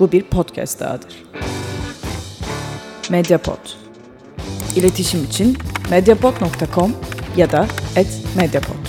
Bu 0.00 0.12
bir 0.12 0.22
podcast 0.22 0.80
dahadır. 0.80 1.24
Mediapod. 3.10 3.58
İletişim 4.76 5.24
için 5.24 5.56
mediapod.com 5.90 6.92
ya 7.36 7.52
da 7.52 7.66
@mediapod. 8.36 8.86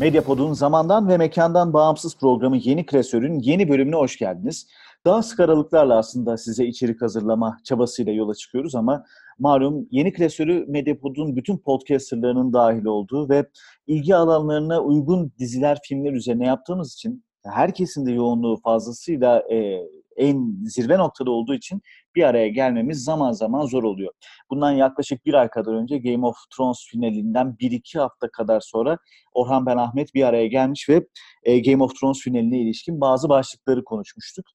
Medyapod'un 0.00 0.52
zamandan 0.52 1.08
ve 1.08 1.16
mekandan 1.16 1.72
bağımsız 1.72 2.18
programı 2.18 2.56
Yeni 2.56 2.86
Klasör'ün 2.86 3.38
yeni 3.38 3.68
bölümüne 3.68 3.96
hoş 3.96 4.18
geldiniz. 4.18 4.66
Daha 5.04 5.22
sık 5.22 5.40
aralıklarla 5.40 5.98
aslında 5.98 6.36
size 6.36 6.66
içerik 6.66 7.02
hazırlama 7.02 7.58
çabasıyla 7.64 8.12
yola 8.12 8.34
çıkıyoruz 8.34 8.74
ama 8.74 9.04
malum 9.38 9.88
Yeni 9.90 10.12
Klasör'ü 10.12 10.64
Medyapod'un 10.68 11.36
bütün 11.36 11.58
podcasterlarının 11.58 12.52
dahil 12.52 12.84
olduğu 12.84 13.28
ve 13.28 13.46
ilgi 13.86 14.16
alanlarına 14.16 14.80
uygun 14.80 15.32
diziler, 15.38 15.78
filmler 15.84 16.12
üzerine 16.12 16.46
yaptığımız 16.46 16.92
için 16.94 17.23
herkesin 17.44 18.06
de 18.06 18.12
yoğunluğu 18.12 18.56
fazlasıyla 18.56 19.42
e, 19.52 19.80
en 20.16 20.56
zirve 20.64 20.98
noktada 20.98 21.30
olduğu 21.30 21.54
için 21.54 21.82
bir 22.14 22.22
araya 22.22 22.48
gelmemiz 22.48 23.04
zaman 23.04 23.32
zaman 23.32 23.66
zor 23.66 23.82
oluyor. 23.82 24.12
Bundan 24.50 24.72
yaklaşık 24.72 25.26
bir 25.26 25.34
ay 25.34 25.48
kadar 25.48 25.72
önce 25.72 25.98
Game 25.98 26.26
of 26.26 26.36
Thrones 26.56 26.86
finalinden 26.90 27.58
bir 27.58 27.70
iki 27.70 27.98
hafta 27.98 28.30
kadar 28.30 28.60
sonra 28.60 28.98
Orhan 29.32 29.66
Ben 29.66 29.76
Ahmet 29.76 30.14
bir 30.14 30.22
araya 30.22 30.46
gelmiş 30.46 30.88
ve 30.88 31.06
e, 31.42 31.58
Game 31.58 31.84
of 31.84 32.00
Thrones 32.00 32.20
finaline 32.20 32.58
ilişkin 32.60 33.00
bazı 33.00 33.28
başlıkları 33.28 33.84
konuşmuştuk. 33.84 34.46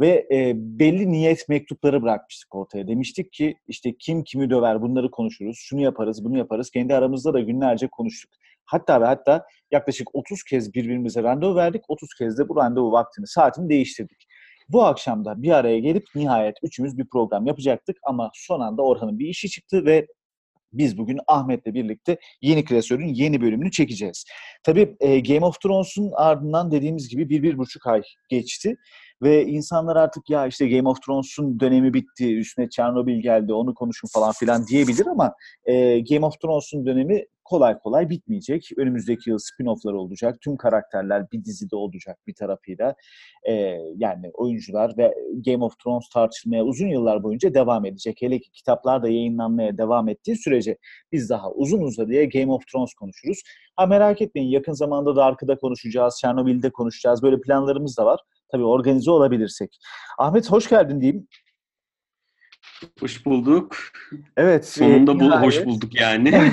Ve 0.00 0.26
e, 0.32 0.52
belli 0.56 1.12
niyet 1.12 1.48
mektupları 1.48 2.02
bırakmıştık 2.02 2.54
ortaya. 2.54 2.88
Demiştik 2.88 3.32
ki 3.32 3.54
işte 3.66 3.94
kim 3.98 4.24
kimi 4.24 4.50
döver 4.50 4.82
bunları 4.82 5.10
konuşuruz, 5.10 5.58
şunu 5.58 5.80
yaparız, 5.80 6.24
bunu 6.24 6.38
yaparız. 6.38 6.70
Kendi 6.70 6.94
aramızda 6.94 7.34
da 7.34 7.40
günlerce 7.40 7.88
konuştuk. 7.88 8.30
Hatta 8.64 9.00
ve 9.00 9.04
hatta 9.04 9.46
yaklaşık 9.70 10.14
30 10.14 10.42
kez 10.42 10.74
birbirimize 10.74 11.22
randevu 11.22 11.56
verdik. 11.56 11.82
30 11.88 12.14
kez 12.18 12.38
de 12.38 12.48
bu 12.48 12.56
randevu 12.56 12.92
vaktini, 12.92 13.26
saatini 13.26 13.68
değiştirdik. 13.68 14.26
Bu 14.68 14.84
akşam 14.84 15.24
da 15.24 15.42
bir 15.42 15.50
araya 15.50 15.78
gelip 15.78 16.04
nihayet 16.14 16.56
üçümüz 16.62 16.98
bir 16.98 17.06
program 17.12 17.46
yapacaktık 17.46 17.96
ama 18.02 18.30
son 18.34 18.60
anda 18.60 18.82
Orhan'ın 18.82 19.18
bir 19.18 19.26
işi 19.26 19.50
çıktı 19.50 19.86
ve 19.86 20.06
biz 20.72 20.98
bugün 20.98 21.18
Ahmet'le 21.26 21.66
birlikte 21.66 22.18
yeni 22.42 22.64
klasörün 22.64 23.14
yeni 23.14 23.40
bölümünü 23.40 23.70
çekeceğiz. 23.70 24.24
Tabii 24.62 24.96
e, 25.00 25.20
Game 25.20 25.46
of 25.46 25.60
Thrones'un 25.60 26.10
ardından 26.14 26.70
dediğimiz 26.70 27.08
gibi 27.08 27.28
bir, 27.28 27.42
bir 27.42 27.58
buçuk 27.58 27.86
ay 27.86 28.02
geçti. 28.28 28.76
Ve 29.22 29.46
insanlar 29.46 29.96
artık 29.96 30.30
ya 30.30 30.46
işte 30.46 30.68
Game 30.68 30.88
of 30.88 31.02
Thrones'un 31.02 31.60
dönemi 31.60 31.94
bitti, 31.94 32.36
üstüne 32.36 32.68
Chernobyl 32.68 33.22
geldi, 33.22 33.52
onu 33.52 33.74
konuşun 33.74 34.08
falan 34.14 34.32
filan 34.32 34.66
diyebilir 34.66 35.06
ama 35.06 35.34
e, 35.64 36.00
Game 36.00 36.26
of 36.26 36.40
Thrones'un 36.40 36.86
dönemi 36.86 37.24
kolay 37.44 37.78
kolay 37.78 38.10
bitmeyecek. 38.10 38.68
Önümüzdeki 38.76 39.30
yıl 39.30 39.38
spin-off'lar 39.38 39.92
olacak. 39.92 40.40
Tüm 40.40 40.56
karakterler 40.56 41.30
bir 41.32 41.44
dizide 41.44 41.76
olacak 41.76 42.18
bir 42.26 42.34
tarafıyla. 42.34 42.94
E, 43.48 43.52
yani 43.96 44.30
oyuncular 44.34 44.94
ve 44.98 45.14
Game 45.46 45.64
of 45.64 45.78
Thrones 45.78 46.08
tartışmaya 46.08 46.64
uzun 46.64 46.86
yıllar 46.88 47.22
boyunca 47.22 47.54
devam 47.54 47.84
edecek. 47.84 48.16
Hele 48.20 48.38
ki 48.38 48.50
kitaplar 48.50 49.02
da 49.02 49.08
yayınlanmaya 49.08 49.78
devam 49.78 50.08
ettiği 50.08 50.36
sürece 50.36 50.78
biz 51.12 51.30
daha 51.30 51.50
uzun 51.50 51.80
uzadıya 51.82 52.24
Game 52.24 52.52
of 52.52 52.66
Thrones 52.72 52.94
konuşuruz. 52.94 53.42
Ha 53.76 53.86
merak 53.86 54.22
etmeyin 54.22 54.48
yakın 54.48 54.72
zamanda 54.72 55.16
da 55.16 55.24
arkada 55.24 55.56
konuşacağız, 55.56 56.18
Chernobyl'de 56.20 56.70
konuşacağız. 56.70 57.22
Böyle 57.22 57.40
planlarımız 57.40 57.98
da 57.98 58.06
var. 58.06 58.20
Tabii 58.52 58.64
organize 58.64 59.10
olabilirsek. 59.10 59.78
Ahmet 60.18 60.50
hoş 60.50 60.68
geldin 60.68 61.00
diyeyim. 61.00 61.28
Hoş 63.00 63.26
bulduk. 63.26 63.76
Evet. 64.36 64.68
Sonunda 64.68 65.12
e, 65.12 65.20
bu 65.20 65.40
hoş 65.42 65.64
bulduk 65.64 66.00
yani. 66.00 66.50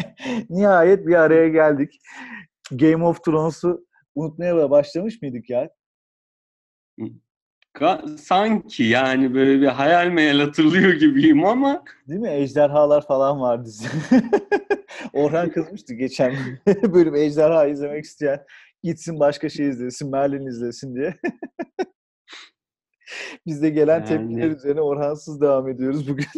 nihayet 0.50 1.06
bir 1.06 1.14
araya 1.14 1.48
geldik. 1.48 2.00
Game 2.70 3.04
of 3.04 3.24
Thrones'u 3.24 3.86
unutmaya 4.14 4.70
başlamış 4.70 5.22
mıydık 5.22 5.50
ya? 5.50 5.70
Sanki 8.18 8.82
yani 8.82 9.34
böyle 9.34 9.60
bir 9.60 9.66
hayal 9.66 10.06
meyal 10.06 10.38
hatırlıyor 10.38 10.92
gibiyim 10.92 11.44
ama. 11.44 11.84
Değil 12.08 12.20
mi? 12.20 12.30
Ejderhalar 12.30 13.06
falan 13.06 13.40
var 13.40 13.64
dizi. 13.64 13.88
Orhan 15.12 15.50
kızmıştı 15.50 15.94
geçen 15.94 16.34
bölüm 16.66 17.14
ejderha 17.14 17.66
izlemek 17.66 18.04
isteyen 18.04 18.44
gitsin 18.82 19.20
başka 19.20 19.48
şey 19.48 19.68
izlesin, 19.68 20.10
Merlin 20.10 20.46
izlesin 20.46 20.94
diye. 20.94 21.14
Biz 23.46 23.62
de 23.62 23.70
gelen 23.70 23.98
yani... 23.98 24.08
tepkiler 24.08 24.50
üzerine 24.50 24.80
Orhansız 24.80 25.40
devam 25.40 25.68
ediyoruz 25.68 26.08
bugün. 26.08 26.26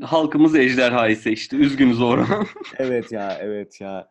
Halkımız 0.00 0.56
ejderhayı 0.56 1.16
seçti. 1.16 1.56
Üzgünüz 1.56 2.02
Orhan. 2.02 2.46
evet 2.78 3.12
ya, 3.12 3.38
evet 3.40 3.80
ya. 3.80 4.08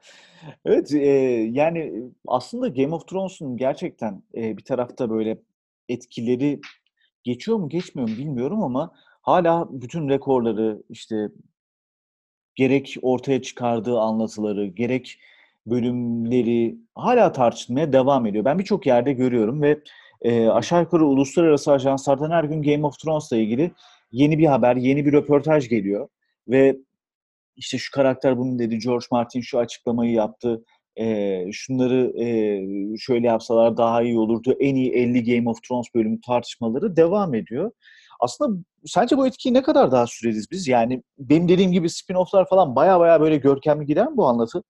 Evet, 0.66 0.94
e, 0.94 1.10
yani 1.52 1.94
aslında 2.28 2.68
Game 2.68 2.96
of 2.96 3.08
Thrones'un 3.08 3.58
gerçekten 3.58 4.24
e, 4.36 4.58
bir 4.58 4.64
tarafta 4.64 5.10
böyle 5.10 5.38
etkileri 5.90 6.62
geçiyor 7.24 7.58
mu 7.58 7.70
geçmiyor 7.70 8.10
mu 8.10 8.18
bilmiyorum 8.18 8.64
ama 8.64 8.92
hala 9.22 9.82
bütün 9.82 10.10
rekorları 10.10 10.84
işte 10.90 11.30
gerek 12.56 12.98
ortaya 13.02 13.42
çıkardığı 13.42 14.00
anlatıları, 14.00 14.68
gerek 14.68 15.20
bölümleri 15.66 16.78
hala 16.96 17.32
tartışılmaya 17.32 17.94
devam 17.94 18.26
ediyor. 18.26 18.46
Ben 18.46 18.60
birçok 18.60 18.86
yerde 18.86 19.14
görüyorum 19.14 19.62
ve 19.62 19.80
e, 20.22 20.48
aşağı 20.48 20.82
yukarı 20.82 21.06
uluslararası 21.06 21.72
ajanslardan 21.72 22.32
her 22.32 22.44
gün 22.44 22.62
Game 22.62 22.86
of 22.86 23.00
Thrones'la 23.00 23.38
ilgili 23.38 23.72
yeni 24.12 24.38
bir 24.38 24.46
haber, 24.46 24.76
yeni 24.76 25.06
bir 25.06 25.14
röportaj 25.14 25.70
geliyor. 25.70 26.08
Ve 26.48 26.78
işte 27.56 27.78
şu 27.78 27.92
karakter 27.92 28.38
bunu 28.38 28.60
dedi, 28.60 28.80
George 28.80 29.06
Martin 29.12 29.42
şu 29.42 29.60
açıklamayı 29.60 30.12
yaptı, 30.12 30.66
e, 30.96 31.46
şunları 31.52 32.22
e, 32.24 32.28
şöyle 32.98 33.28
yapsalar 33.28 33.78
daha 33.78 34.02
iyi 34.02 34.18
olurdu, 34.18 34.56
en 34.60 34.76
iyi 34.76 34.92
50 34.92 35.24
Game 35.24 35.50
of 35.50 35.64
Thrones 35.64 35.88
bölümü 35.96 36.22
tartışmaları 36.22 36.96
devam 36.96 37.34
ediyor. 37.34 37.72
Aslında 38.20 38.64
sence 38.86 39.18
bu 39.18 39.28
etkiyi 39.28 39.54
ne 39.54 39.62
kadar 39.62 39.92
daha 39.92 40.08
süreriz 40.08 40.52
biz? 40.52 40.68
Yani 40.68 41.04
benim 41.20 41.48
dediğim 41.48 41.72
gibi 41.72 41.88
spin-off'lar 41.88 42.50
falan 42.50 42.76
baya 42.76 43.00
baya 43.00 43.22
böyle 43.22 43.38
görkemli 43.38 43.86
gider 43.86 44.08
mi 44.08 44.18
bu 44.18 44.28
anlatı? 44.28 44.64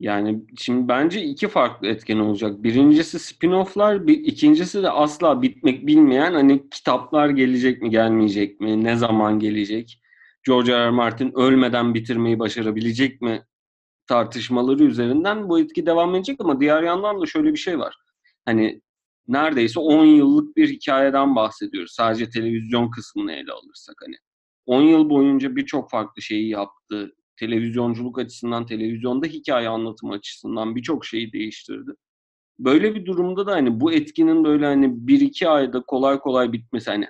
Yani 0.00 0.44
şimdi 0.56 0.88
bence 0.88 1.22
iki 1.22 1.48
farklı 1.48 1.86
etken 1.88 2.18
olacak. 2.18 2.62
Birincisi 2.62 3.18
spin-off'lar, 3.18 4.06
bir, 4.06 4.18
ikincisi 4.18 4.82
de 4.82 4.90
asla 4.90 5.42
bitmek 5.42 5.86
bilmeyen 5.86 6.32
hani 6.34 6.70
kitaplar 6.70 7.28
gelecek 7.30 7.82
mi 7.82 7.90
gelmeyecek 7.90 8.60
mi, 8.60 8.84
ne 8.84 8.96
zaman 8.96 9.38
gelecek, 9.38 10.00
George 10.46 10.72
R. 10.72 10.86
R. 10.86 10.90
Martin 10.90 11.32
ölmeden 11.36 11.94
bitirmeyi 11.94 12.38
başarabilecek 12.38 13.22
mi 13.22 13.44
tartışmaları 14.06 14.84
üzerinden 14.84 15.48
bu 15.48 15.60
etki 15.60 15.86
devam 15.86 16.14
edecek 16.14 16.36
ama 16.40 16.60
diğer 16.60 16.82
yandan 16.82 17.20
da 17.20 17.26
şöyle 17.26 17.52
bir 17.52 17.58
şey 17.58 17.78
var. 17.78 17.96
Hani 18.44 18.82
neredeyse 19.28 19.80
10 19.80 20.04
yıllık 20.04 20.56
bir 20.56 20.68
hikayeden 20.68 21.36
bahsediyoruz. 21.36 21.92
Sadece 21.92 22.30
televizyon 22.30 22.90
kısmını 22.90 23.32
ele 23.32 23.52
alırsak 23.52 23.96
hani. 24.06 24.16
10 24.66 24.82
yıl 24.82 25.10
boyunca 25.10 25.56
birçok 25.56 25.90
farklı 25.90 26.22
şeyi 26.22 26.48
yaptı. 26.48 27.12
Televizyonculuk 27.36 28.18
açısından, 28.18 28.66
televizyonda 28.66 29.26
hikaye 29.26 29.68
anlatımı 29.68 30.12
açısından 30.12 30.76
birçok 30.76 31.04
şeyi 31.04 31.32
değiştirdi. 31.32 31.90
Böyle 32.58 32.94
bir 32.94 33.06
durumda 33.06 33.46
da 33.46 33.52
hani 33.52 33.80
bu 33.80 33.92
etkinin 33.92 34.44
böyle 34.44 34.66
hani 34.66 35.06
bir 35.06 35.20
iki 35.20 35.48
ayda 35.48 35.82
kolay 35.82 36.18
kolay 36.18 36.52
bitmesi 36.52 36.90
hani 36.90 37.06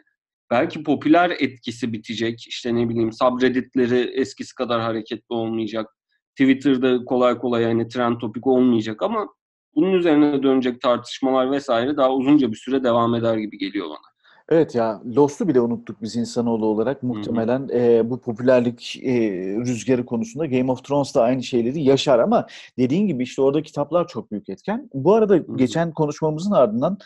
belki 0.50 0.82
popüler 0.82 1.30
etkisi 1.30 1.92
bitecek. 1.92 2.46
İşte 2.48 2.74
ne 2.74 2.88
bileyim 2.88 3.12
subredditleri 3.12 3.98
eskisi 4.20 4.54
kadar 4.54 4.80
hareketli 4.80 5.34
olmayacak. 5.34 5.86
Twitter'da 6.30 7.04
kolay 7.04 7.38
kolay 7.38 7.62
yani 7.62 7.88
trend 7.88 8.20
topik 8.20 8.46
olmayacak 8.46 9.02
ama 9.02 9.28
bunun 9.74 9.92
üzerine 9.92 10.42
dönecek 10.42 10.80
tartışmalar 10.80 11.50
vesaire 11.50 11.96
daha 11.96 12.14
uzunca 12.14 12.50
bir 12.50 12.56
süre 12.56 12.84
devam 12.84 13.14
eder 13.14 13.36
gibi 13.36 13.58
geliyor 13.58 13.86
bana. 13.86 14.15
Evet 14.48 14.74
ya 14.74 15.02
Lost'u 15.16 15.48
bile 15.48 15.60
unuttuk 15.60 16.02
biz 16.02 16.16
insanoğlu 16.16 16.66
olarak 16.66 17.02
muhtemelen 17.02 17.68
e, 17.72 18.10
bu 18.10 18.20
popülerlik 18.20 18.96
e, 19.02 19.12
rüzgarı 19.56 20.06
konusunda 20.06 20.46
Game 20.46 20.72
of 20.72 20.84
Thrones 20.84 21.14
da 21.14 21.22
aynı 21.22 21.42
şeyleri 21.42 21.82
yaşar 21.82 22.18
ama 22.18 22.46
dediğin 22.78 23.06
gibi 23.06 23.22
işte 23.22 23.42
orada 23.42 23.62
kitaplar 23.62 24.08
çok 24.08 24.30
büyük 24.30 24.48
etken. 24.48 24.90
Bu 24.94 25.14
arada 25.14 25.34
Hı-hı. 25.34 25.56
geçen 25.56 25.92
konuşmamızın 25.92 26.50
ardından 26.50 26.98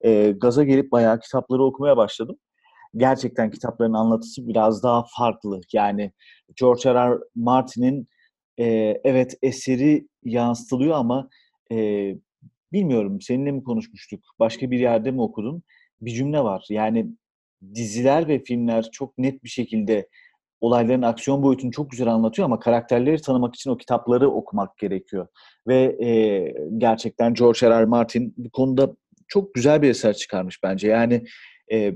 e, 0.00 0.30
gaza 0.30 0.64
gelip 0.64 0.92
bayağı 0.92 1.20
kitapları 1.20 1.64
okumaya 1.64 1.96
başladım. 1.96 2.36
Gerçekten 2.96 3.50
kitapların 3.50 3.92
anlatısı 3.92 4.48
biraz 4.48 4.82
daha 4.82 5.04
farklı. 5.18 5.60
Yani 5.72 6.12
George 6.60 6.94
R. 6.94 7.10
R. 7.10 7.18
Martin'in 7.34 8.08
e, 8.58 8.64
evet 9.04 9.38
eseri 9.42 10.08
yansıtılıyor 10.24 10.96
ama 10.96 11.28
e, 11.72 11.76
bilmiyorum 12.72 13.20
seninle 13.20 13.52
mi 13.52 13.64
konuşmuştuk, 13.64 14.20
başka 14.38 14.70
bir 14.70 14.78
yerde 14.78 15.10
mi 15.10 15.22
okudun? 15.22 15.62
Bir 16.00 16.10
cümle 16.10 16.40
var. 16.40 16.66
Yani 16.70 17.06
diziler 17.74 18.28
ve 18.28 18.42
filmler 18.42 18.88
çok 18.92 19.18
net 19.18 19.44
bir 19.44 19.48
şekilde 19.48 20.08
olayların 20.60 21.02
aksiyon 21.02 21.42
boyutunu 21.42 21.70
çok 21.70 21.90
güzel 21.90 22.08
anlatıyor 22.08 22.46
ama 22.46 22.58
karakterleri 22.58 23.22
tanımak 23.22 23.54
için 23.54 23.70
o 23.70 23.76
kitapları 23.76 24.30
okumak 24.30 24.78
gerekiyor. 24.78 25.26
Ve 25.66 25.96
e, 26.04 26.54
gerçekten 26.78 27.34
George 27.34 27.66
R. 27.66 27.80
R. 27.80 27.84
Martin 27.84 28.34
bu 28.36 28.50
konuda 28.50 28.96
çok 29.28 29.54
güzel 29.54 29.82
bir 29.82 29.90
eser 29.90 30.14
çıkarmış 30.14 30.62
bence. 30.62 30.88
Yani 30.88 31.24
e, 31.72 31.94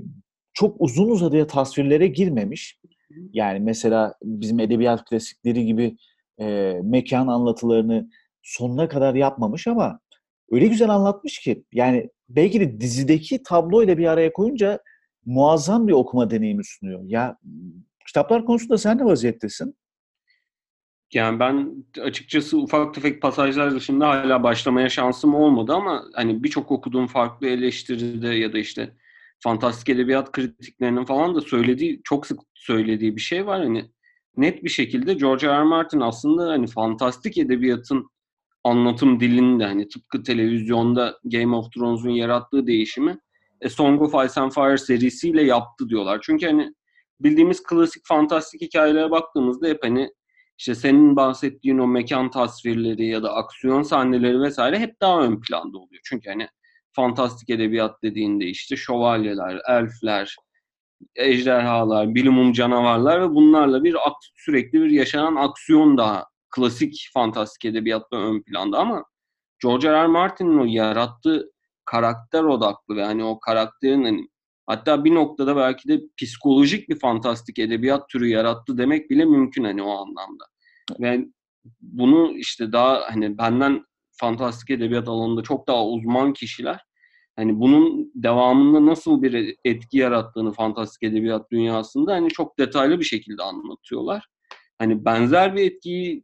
çok 0.53 0.75
uzun 0.81 1.09
uzadıya 1.09 1.47
tasvirlere 1.47 2.07
girmemiş. 2.07 2.79
Yani 3.33 3.59
mesela 3.59 4.13
bizim 4.23 4.59
edebiyat 4.59 5.05
klasikleri 5.05 5.65
gibi 5.65 5.97
e, 6.39 6.73
mekan 6.83 7.27
anlatılarını 7.27 8.09
sonuna 8.41 8.87
kadar 8.87 9.15
yapmamış 9.15 9.67
ama 9.67 9.99
öyle 10.51 10.67
güzel 10.67 10.89
anlatmış 10.89 11.39
ki 11.39 11.63
yani 11.73 12.09
belki 12.29 12.59
de 12.61 12.81
dizideki 12.81 13.43
tabloyla 13.43 13.97
bir 13.97 14.05
araya 14.05 14.33
koyunca 14.33 14.79
muazzam 15.25 15.87
bir 15.87 15.93
okuma 15.93 16.29
deneyimi 16.29 16.63
sunuyor. 16.65 17.01
Ya 17.03 17.37
kitaplar 18.07 18.45
konusunda 18.45 18.77
sen 18.77 18.99
de 18.99 19.05
vaziyettesin. 19.05 19.75
Yani 21.13 21.39
ben 21.39 21.85
açıkçası 22.01 22.57
ufak 22.57 22.93
tefek 22.93 23.21
pasajlar 23.21 23.75
dışında 23.75 24.09
hala 24.09 24.43
başlamaya 24.43 24.89
şansım 24.89 25.35
olmadı 25.35 25.73
ama 25.73 26.03
hani 26.13 26.43
birçok 26.43 26.71
okuduğum 26.71 27.07
farklı 27.07 27.47
eleştiride 27.47 28.27
ya 28.27 28.53
da 28.53 28.57
işte 28.57 28.95
fantastik 29.39 29.89
edebiyat 29.89 30.31
kritiklerinin 30.31 31.05
falan 31.05 31.35
da 31.35 31.41
söylediği, 31.41 32.01
çok 32.03 32.27
sık 32.27 32.39
söylediği 32.53 33.15
bir 33.15 33.21
şey 33.21 33.45
var. 33.45 33.63
Hani 33.63 33.91
net 34.37 34.63
bir 34.63 34.69
şekilde 34.69 35.13
George 35.13 35.47
R. 35.47 35.51
R. 35.51 35.63
Martin 35.63 35.99
aslında 35.99 36.49
hani 36.49 36.67
fantastik 36.67 37.37
edebiyatın 37.37 38.09
anlatım 38.63 39.19
dilinde 39.19 39.65
hani 39.65 39.87
tıpkı 39.87 40.23
televizyonda 40.23 41.19
Game 41.23 41.55
of 41.55 41.71
Thrones'un 41.71 42.09
yarattığı 42.09 42.67
değişimi 42.67 43.19
A 43.65 43.69
Song 43.69 44.01
of 44.01 44.29
Ice 44.29 44.41
and 44.41 44.51
Fire 44.51 44.77
serisiyle 44.77 45.43
yaptı 45.43 45.89
diyorlar. 45.89 46.19
Çünkü 46.23 46.45
hani 46.45 46.73
bildiğimiz 47.19 47.63
klasik 47.63 48.05
fantastik 48.05 48.61
hikayelere 48.61 49.11
baktığımızda 49.11 49.67
hep 49.67 49.83
hani 49.83 50.09
işte 50.57 50.75
senin 50.75 51.15
bahsettiğin 51.15 51.77
o 51.77 51.87
mekan 51.87 52.31
tasvirleri 52.31 53.05
ya 53.05 53.23
da 53.23 53.33
aksiyon 53.33 53.83
sahneleri 53.83 54.41
vesaire 54.41 54.79
hep 54.79 55.01
daha 55.01 55.21
ön 55.21 55.41
planda 55.41 55.77
oluyor. 55.77 56.01
Çünkü 56.03 56.29
hani 56.29 56.47
fantastik 56.91 57.49
edebiyat 57.49 58.03
dediğinde 58.03 58.45
işte 58.45 58.75
şövalyeler, 58.75 59.61
elfler, 59.69 60.35
ejderhalar, 61.15 62.15
bilimum 62.15 62.53
canavarlar 62.53 63.21
ve 63.21 63.29
bunlarla 63.29 63.83
bir 63.83 63.95
sürekli 64.35 64.81
bir 64.81 64.89
yaşanan 64.89 65.35
aksiyon 65.35 65.97
daha 65.97 66.25
klasik 66.55 67.09
fantastik 67.13 67.65
edebiyatta 67.65 68.17
ön 68.17 68.41
planda 68.43 68.77
ama 68.77 69.05
George 69.63 69.89
R. 69.89 70.03
R. 70.03 70.07
Martin'in 70.07 70.57
o 70.57 70.65
yarattığı 70.65 71.51
karakter 71.85 72.43
odaklı 72.43 72.95
ve 72.95 73.03
hani 73.05 73.23
o 73.23 73.39
karakterin 73.39 74.03
hani 74.03 74.27
hatta 74.65 75.05
bir 75.05 75.15
noktada 75.15 75.55
belki 75.55 75.87
de 75.89 76.01
psikolojik 76.17 76.89
bir 76.89 76.99
fantastik 76.99 77.59
edebiyat 77.59 78.09
türü 78.09 78.27
yarattı 78.27 78.77
demek 78.77 79.09
bile 79.09 79.25
mümkün 79.25 79.63
hani 79.63 79.83
o 79.83 79.91
anlamda. 79.91 80.45
Ve 80.99 81.25
bunu 81.81 82.31
işte 82.37 82.71
daha 82.71 83.01
hani 83.11 83.37
benden 83.37 83.85
fantastik 84.11 84.69
edebiyat 84.69 85.07
alanında 85.07 85.43
çok 85.43 85.67
daha 85.67 85.85
uzman 85.85 86.33
kişiler 86.33 86.79
hani 87.35 87.59
bunun 87.59 88.11
devamında 88.15 88.85
nasıl 88.85 89.21
bir 89.23 89.55
etki 89.65 89.97
yarattığını 89.97 90.51
fantastik 90.51 91.03
edebiyat 91.03 91.51
dünyasında 91.51 92.13
hani 92.13 92.29
çok 92.29 92.59
detaylı 92.59 92.99
bir 92.99 93.05
şekilde 93.05 93.43
anlatıyorlar. 93.43 94.27
Hani 94.79 95.05
benzer 95.05 95.55
bir 95.55 95.71
etkiyi 95.71 96.23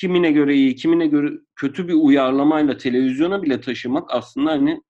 kimine 0.00 0.32
göre 0.32 0.54
iyi, 0.54 0.74
kimine 0.74 1.06
göre 1.06 1.32
kötü 1.56 1.88
bir 1.88 1.94
uyarlamayla 1.94 2.76
televizyona 2.76 3.42
bile 3.42 3.60
taşımak 3.60 4.14
aslında 4.14 4.50
hani 4.50 4.82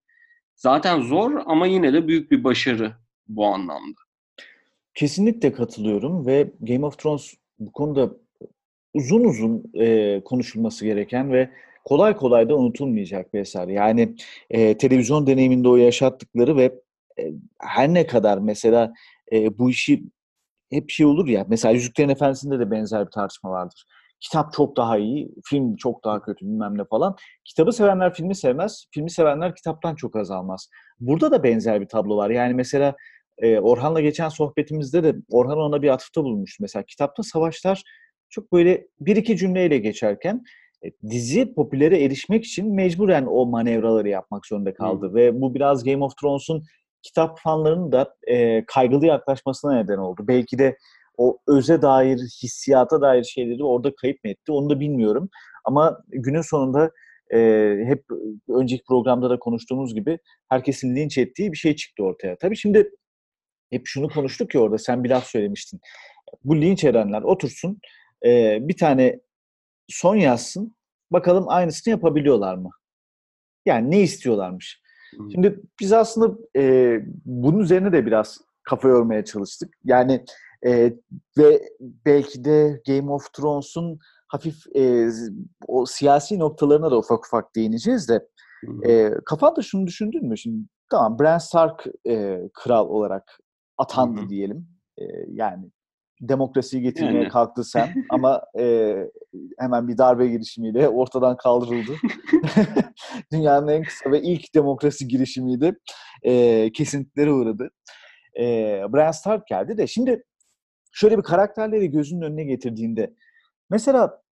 zaten 0.57 1.01
zor 1.01 1.33
ama 1.47 1.67
yine 1.67 1.93
de 1.93 2.09
büyük 2.09 2.31
bir 2.31 2.45
başarı 2.45 2.93
bu 3.29 3.47
anlamda. 3.47 4.01
Kesinlikle 4.95 5.53
katılıyorum 5.53 6.27
ve 6.27 6.51
Game 6.61 6.87
of 6.87 6.99
Thrones 6.99 7.35
bu 7.59 7.73
konuda 7.73 8.11
uzun 8.95 9.25
uzun 9.25 9.65
e, 9.75 10.21
konuşulması 10.25 10.85
gereken 10.85 11.33
ve 11.33 11.51
kolay 11.85 12.17
kolay 12.17 12.49
da 12.49 12.57
unutulmayacak 12.57 13.35
bir 13.35 13.41
eser. 13.41 13.69
Yani 13.69 14.15
e, 14.51 14.79
televizyon 14.79 15.27
deneyiminde 15.27 15.69
o 15.69 15.77
yaşattıkları 15.77 16.57
ve 16.57 16.75
e, 17.19 17.33
her 17.59 17.95
ne 17.95 18.07
kadar 18.07 18.39
mesela 18.39 18.93
e, 19.33 19.59
bu 19.59 19.71
işi 19.71 20.03
hep 20.71 20.91
şey 20.91 21.07
olur 21.07 21.29
ya 21.29 21.47
mesela 21.49 21.73
Yüzüklerin 21.73 22.09
Efendisi'nde 22.09 22.59
de 22.59 22.71
benzer 22.71 23.07
bir 23.07 23.11
tartışma 23.11 23.51
vardır. 23.51 23.85
Kitap 24.21 24.53
çok 24.53 24.77
daha 24.77 24.99
iyi, 24.99 25.35
film 25.45 25.77
çok 25.77 26.05
daha 26.05 26.23
kötü 26.23 26.47
bilmem 26.47 26.79
ne 26.79 26.85
falan. 26.85 27.17
Kitabı 27.45 27.73
sevenler 27.73 28.15
filmi 28.15 28.35
sevmez, 28.35 28.85
filmi 28.95 29.11
sevenler 29.11 29.55
kitaptan 29.55 29.95
çok 29.95 30.17
azalmaz. 30.17 30.69
Burada 31.01 31.33
da 31.33 31.43
benzer 31.43 31.81
bir 31.81 31.89
tablo 31.89 32.17
var. 32.17 32.31
Yani 32.31 32.55
mesela 32.55 32.97
e, 33.39 33.59
Orhan'la 33.59 34.01
geçen 34.01 34.29
sohbetimizde 34.29 35.03
de 35.03 35.15
Orhan 35.31 35.59
ona 35.59 35.83
bir 35.83 35.89
atıfta 35.89 36.25
bulmuştu. 36.25 36.63
Mesela 36.63 36.83
kitapta 36.83 37.23
savaşlar 37.23 37.83
çok 38.31 38.53
böyle 38.53 38.87
bir 39.01 39.17
iki 39.17 39.37
cümleyle 39.37 39.79
geçerken 39.79 40.43
e, 40.85 40.89
dizi 41.11 41.55
popülere 41.55 42.05
erişmek 42.05 42.45
için 42.45 42.75
mecburen 42.75 43.27
o 43.31 43.47
manevraları 43.47 44.09
yapmak 44.09 44.47
zorunda 44.47 44.75
kaldı. 44.75 45.09
Hmm. 45.09 45.15
Ve 45.15 45.41
bu 45.41 45.55
biraz 45.55 45.85
Game 45.85 46.05
of 46.05 46.17
Thrones'un 46.17 46.65
kitap 47.03 47.39
fanlarının 47.41 47.93
da 47.93 48.15
e, 48.27 48.65
kaygılı 48.67 49.07
yaklaşmasına 49.07 49.75
neden 49.75 49.99
oldu. 49.99 50.25
Belki 50.29 50.59
de 50.59 50.77
o 51.19 51.39
öze 51.47 51.83
dair, 51.83 52.19
hissiyata 52.19 53.01
dair 53.01 53.25
şeyleri 53.25 53.65
orada 53.65 53.95
kayıp 53.95 54.25
mı 54.25 54.31
etti 54.31 54.53
onu 54.53 54.71
da 54.71 54.81
bilmiyorum. 54.81 55.29
Ama 55.65 56.01
günün 56.09 56.41
sonunda 56.41 56.91
e, 57.35 57.39
hep 57.87 58.05
önceki 58.49 58.85
programda 58.89 59.31
da 59.31 59.39
konuştuğumuz 59.39 59.95
gibi 59.95 60.19
herkesin 60.49 60.97
linç 60.97 61.19
ettiği 61.19 61.53
bir 61.53 61.57
şey 61.57 61.77
çıktı 61.77 62.03
ortaya. 62.03 62.37
Tabii 62.39 62.57
şimdi 62.57 62.91
hep 63.71 63.83
şunu 63.85 64.09
konuştuk 64.09 64.51
ki 64.51 64.59
orada 64.59 64.79
sen 64.79 65.05
bir 65.05 65.11
laf 65.11 65.27
söylemiştin. 65.27 65.81
Bu 66.45 66.61
linç 66.61 66.85
edenler 66.85 67.23
otursun 67.23 67.81
e, 68.27 68.59
bir 68.61 68.77
tane 68.77 69.21
son 69.89 70.17
yazsın. 70.17 70.77
Bakalım 71.11 71.45
aynısını 71.49 71.91
yapabiliyorlar 71.91 72.55
mı? 72.55 72.71
Yani 73.67 73.91
ne 73.91 74.01
istiyorlarmış? 74.01 74.81
Hmm. 75.17 75.31
Şimdi 75.33 75.61
biz 75.81 75.93
aslında 75.93 76.39
e, 76.57 76.95
bunun 77.25 77.59
üzerine 77.59 77.93
de 77.93 78.07
biraz 78.07 78.39
kafa 78.63 78.89
yormaya 78.89 79.25
çalıştık. 79.25 79.75
Yani 79.85 80.25
e, 80.67 80.93
ve 81.39 81.69
belki 81.81 82.45
de 82.45 82.83
Game 82.87 83.13
of 83.13 83.33
Thrones'un 83.33 83.99
hafif 84.29 84.77
e, 84.77 85.09
o 85.69 85.87
siyasi 85.87 86.39
noktalarına 86.39 86.91
da 86.91 86.99
ufak 86.99 87.27
ufak 87.27 87.57
değineceğiz 87.57 88.09
de 88.09 88.29
e, 88.89 89.11
kafanda 89.27 89.63
şunu 89.63 89.87
düşündün 89.87 90.29
mü? 90.29 90.39
Şimdi 90.39 90.67
tamam 90.91 91.19
Bran 91.19 91.39
Stark 91.39 91.87
e, 92.09 92.41
kral 92.55 92.89
olarak 92.89 93.39
atandı 93.79 94.21
Hı-hı. 94.21 94.29
diyelim. 94.29 94.69
E, 94.99 95.05
yani 95.29 95.71
demokrasiyi 96.21 96.83
getirmeye 96.83 97.23
yani. 97.23 97.29
kalktı 97.29 97.65
sen 97.65 98.07
ama 98.11 98.43
e, 98.59 98.97
hemen 99.59 99.89
bir 99.89 99.99
darbe 99.99 100.27
girişimiyle 100.27 100.89
ortadan 100.89 101.37
kaldırıldı. 101.37 101.93
Dünyanın 103.33 103.69
en 103.69 103.83
kısa 103.83 104.11
ve 104.11 104.23
ilk 104.23 104.55
demokrasi 104.55 105.09
girişimiydi. 105.09 105.79
E, 106.23 106.73
kesintilere 106.73 107.33
uğradı. 107.33 107.71
E, 108.39 108.45
Bran 108.93 109.11
Stark 109.11 109.47
geldi 109.47 109.79
de 109.79 109.87
şimdi 109.87 110.25
şöyle 110.99 111.19
bir 111.19 111.23
karakterleri 111.23 111.91
gözünün 111.91 112.23
önüne 112.23 112.45
getirdiğinde 112.45 113.15
mesela 113.71 114.23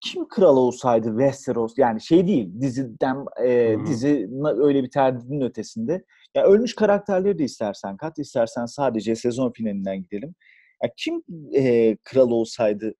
kim 0.00 0.28
kral 0.28 0.56
olsaydı 0.56 1.08
Westeros? 1.08 1.78
Yani 1.78 2.00
şey 2.00 2.26
değil 2.26 2.60
diziden 2.60 3.24
e, 3.44 3.76
dizi 3.86 4.30
öyle 4.44 4.82
bir 4.82 4.90
terdidin 4.90 5.40
ötesinde. 5.40 6.04
Ya 6.34 6.44
ölmüş 6.44 6.74
karakterleri 6.74 7.38
de 7.38 7.44
istersen 7.44 7.96
kat 7.96 8.18
istersen 8.18 8.66
sadece 8.66 9.16
sezon 9.16 9.52
finalinden 9.52 10.02
gidelim. 10.02 10.34
Ya 10.82 10.90
kim 10.96 11.22
e, 11.54 11.96
kral 11.96 12.30
olsaydı 12.30 12.94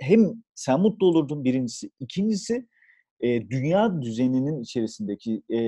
hem 0.00 0.32
sen 0.54 0.80
mutlu 0.80 1.06
olurdun 1.06 1.44
birincisi, 1.44 1.90
ikincisi 2.00 2.66
e, 3.20 3.50
dünya 3.50 4.02
düzeninin 4.02 4.60
içerisindeki 4.62 5.42
e, 5.50 5.58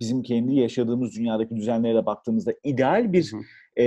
bizim 0.00 0.22
kendi 0.22 0.54
yaşadığımız 0.54 1.16
dünyadaki 1.16 1.56
düzenlere 1.56 2.06
baktığımızda 2.06 2.54
ideal 2.64 3.12
bir 3.12 3.32
e, 3.78 3.84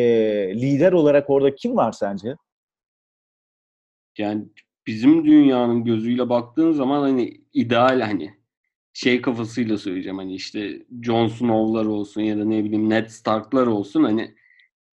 lider 0.56 0.92
olarak 0.92 1.30
orada 1.30 1.56
kim 1.56 1.76
var 1.78 1.92
sence? 1.92 2.36
Yani 4.18 4.46
bizim 4.88 5.26
dünyanın 5.26 5.84
gözüyle 5.84 6.30
baktığın 6.30 6.72
zaman 6.72 7.02
hani 7.02 7.42
ideal 7.54 8.02
hani 8.02 8.34
şey 8.94 9.22
kafasıyla 9.22 9.78
söyleyeceğim 9.78 10.18
hani 10.18 10.36
işte 10.36 10.86
Jon 11.04 11.28
Snow'lar 11.28 11.86
olsun 11.86 12.22
ya 12.22 12.38
da 12.38 12.46
ne 12.46 12.64
bileyim 12.64 12.90
Ned 12.90 13.08
Stark'lar 13.08 13.68
olsun 13.68 14.04
hani 14.04 14.36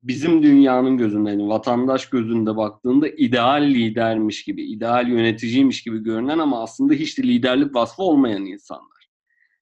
bizim 0.02 0.42
dünyanın 0.42 0.96
gözünde 0.96 1.30
hani 1.30 1.48
vatandaş 1.48 2.10
gözünde 2.10 2.56
baktığında 2.56 3.08
ideal 3.08 3.62
lidermiş 3.62 4.44
gibi, 4.44 4.62
ideal 4.62 5.08
yöneticiymiş 5.08 5.82
gibi 5.82 6.02
görünen 6.02 6.38
ama 6.38 6.62
aslında 6.62 6.94
hiç 6.94 7.18
de 7.18 7.22
liderlik 7.22 7.74
vasfı 7.74 8.02
olmayan 8.02 8.44
insanlar. 8.44 9.08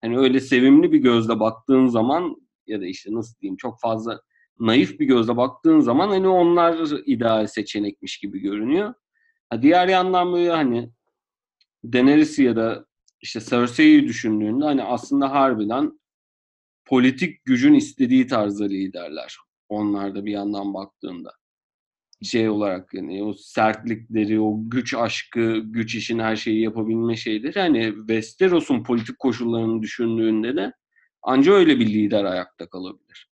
Hani 0.01 0.19
öyle 0.19 0.41
sevimli 0.41 0.93
bir 0.93 0.99
gözle 0.99 1.41
baktığın 1.41 1.87
zaman 1.87 2.37
ya 2.67 2.81
da 2.81 2.87
işte 2.87 3.11
nasıl 3.13 3.41
diyeyim 3.41 3.57
çok 3.57 3.81
fazla 3.81 4.21
naif 4.61 5.01
bir 5.01 5.07
gözle 5.07 5.37
baktığın 5.37 5.81
zaman 5.81 6.09
hani 6.09 6.29
onlar 6.29 6.89
ideal 7.07 7.47
seçenekmiş 7.47 8.19
gibi 8.19 8.41
görünüyor. 8.41 8.95
Ha 9.51 9.63
diğer 9.63 9.89
yandan 9.89 10.33
böyle 10.33 10.51
hani 10.51 10.91
Daenerys 11.85 12.39
ya 12.39 12.57
da 12.57 12.87
işte 13.21 13.41
Cersei'yi 13.41 14.09
düşündüğünde 14.09 14.65
hani 14.65 14.83
aslında 14.83 15.33
harbiden 15.33 16.01
politik 16.85 17.45
gücün 17.45 17.75
istediği 17.75 18.27
tarzda 18.27 18.65
liderler. 18.65 19.37
Onlarda 19.69 20.25
bir 20.25 20.33
yandan 20.33 20.75
baktığında 20.75 21.33
şey 22.23 22.49
olarak 22.49 22.95
yani 22.95 23.23
o 23.25 23.35
sertlikleri, 23.35 24.41
o 24.41 24.57
güç 24.71 24.95
aşkı, 24.95 25.59
güç 25.59 25.95
için 25.95 26.19
her 26.19 26.37
şeyi 26.37 26.63
yapabilme 26.63 27.17
şeydir. 27.17 27.55
Yani 27.55 27.95
Westeros'un 27.97 28.83
politik 28.83 29.19
koşullarını 29.19 29.83
düşündüğünde 29.83 30.57
de 30.57 30.73
anca 31.23 31.53
öyle 31.53 31.81
bir 31.81 31.87
lider 31.87 32.25
ayakta 32.25 32.69
kalabilir. 32.69 33.29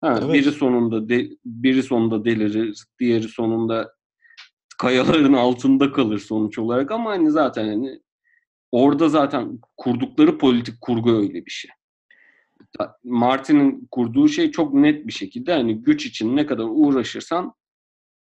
Ha, 0.00 0.20
evet. 0.22 0.34
Biri 0.34 0.52
sonunda 0.52 1.08
de, 1.08 1.30
biri 1.44 1.82
sonunda 1.82 2.24
delirir, 2.24 2.84
diğeri 3.00 3.28
sonunda 3.28 3.92
kayaların 4.78 5.32
altında 5.32 5.92
kalır 5.92 6.18
sonuç 6.18 6.58
olarak 6.58 6.90
ama 6.90 7.10
hani 7.10 7.30
zaten 7.30 7.68
hani 7.68 8.00
orada 8.72 9.08
zaten 9.08 9.58
kurdukları 9.76 10.38
politik 10.38 10.80
kurgu 10.80 11.16
öyle 11.16 11.46
bir 11.46 11.50
şey. 11.50 11.70
Martin'in 13.04 13.88
kurduğu 13.90 14.28
şey 14.28 14.50
çok 14.50 14.74
net 14.74 15.06
bir 15.06 15.12
şekilde 15.12 15.52
hani 15.52 15.82
güç 15.82 16.06
için 16.06 16.36
ne 16.36 16.46
kadar 16.46 16.64
uğraşırsan 16.68 17.54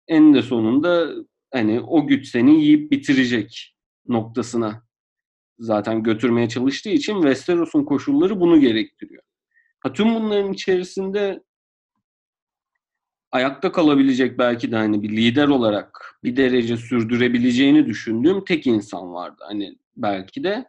en 0.08 0.34
de 0.34 0.42
sonunda 0.42 1.14
hani 1.52 1.80
o 1.80 2.06
güç 2.06 2.28
seni 2.28 2.64
yiyip 2.64 2.92
bitirecek 2.92 3.76
noktasına 4.08 4.82
zaten 5.58 6.02
götürmeye 6.02 6.48
çalıştığı 6.48 6.90
için 6.90 7.14
Westeros'un 7.14 7.84
koşulları 7.84 8.40
bunu 8.40 8.60
gerektiriyor. 8.60 9.22
Ha, 9.80 9.92
tüm 9.92 10.14
bunların 10.14 10.52
içerisinde 10.52 11.42
ayakta 13.32 13.72
kalabilecek 13.72 14.38
belki 14.38 14.72
de 14.72 14.76
hani 14.76 15.02
bir 15.02 15.10
lider 15.10 15.48
olarak 15.48 16.18
bir 16.24 16.36
derece 16.36 16.76
sürdürebileceğini 16.76 17.86
düşündüğüm 17.86 18.44
tek 18.44 18.66
insan 18.66 19.12
vardı. 19.12 19.44
Hani 19.48 19.78
belki 19.96 20.44
de 20.44 20.64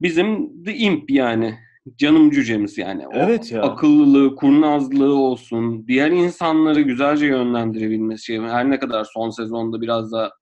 bizim 0.00 0.62
The 0.64 0.74
Imp 0.76 1.10
yani 1.10 1.58
canım 1.96 2.30
cücemiz 2.30 2.78
yani. 2.78 3.08
O 3.08 3.12
evet 3.14 3.52
ya. 3.52 3.62
Akıllılığı, 3.62 4.36
kurnazlığı 4.36 5.14
olsun, 5.14 5.88
diğer 5.88 6.10
insanları 6.10 6.80
güzelce 6.80 7.26
yönlendirebilmesi 7.26 8.24
şey. 8.24 8.40
Her 8.40 8.70
ne 8.70 8.78
kadar 8.78 9.04
son 9.04 9.30
sezonda 9.30 9.80
biraz 9.80 10.12
da 10.12 10.32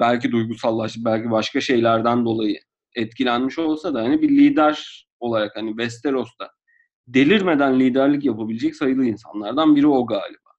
belki 0.00 0.32
duygusallaştı, 0.32 1.00
belki 1.04 1.30
başka 1.30 1.60
şeylerden 1.60 2.24
dolayı 2.24 2.58
etkilenmiş 2.94 3.58
olsa 3.58 3.94
da 3.94 4.02
hani 4.02 4.22
bir 4.22 4.28
lider 4.28 5.06
olarak 5.20 5.56
hani 5.56 5.70
Westeros'ta 5.70 6.50
delirmeden 7.14 7.80
liderlik 7.80 8.24
yapabilecek 8.24 8.76
sayılı 8.76 9.04
insanlardan 9.04 9.76
biri 9.76 9.86
o 9.86 10.06
galiba. 10.06 10.50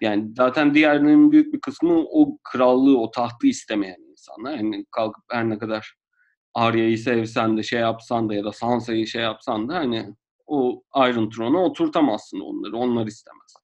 Yani 0.00 0.30
zaten 0.36 0.74
diğerlerinin 0.74 1.32
büyük 1.32 1.54
bir 1.54 1.60
kısmı 1.60 2.04
o 2.10 2.38
krallığı, 2.44 2.98
o 2.98 3.10
tahtı 3.10 3.46
istemeyen 3.46 4.10
insanlar. 4.10 4.54
Yani 4.54 4.86
kalkıp 4.90 5.24
her 5.30 5.48
ne 5.48 5.58
kadar 5.58 5.94
Arya'yı 6.54 6.98
sevsen 6.98 7.56
de 7.56 7.62
şey 7.62 7.80
yapsan 7.80 8.28
da 8.28 8.34
ya 8.34 8.44
da 8.44 8.52
Sansa'yı 8.52 9.06
şey 9.06 9.22
yapsan 9.22 9.68
da 9.68 9.74
hani 9.74 10.14
o 10.46 10.82
Iron 10.96 11.30
Throne'a 11.30 11.64
oturtamazsın 11.64 12.40
onları. 12.40 12.76
Onlar 12.76 13.06
istemez. 13.06 13.54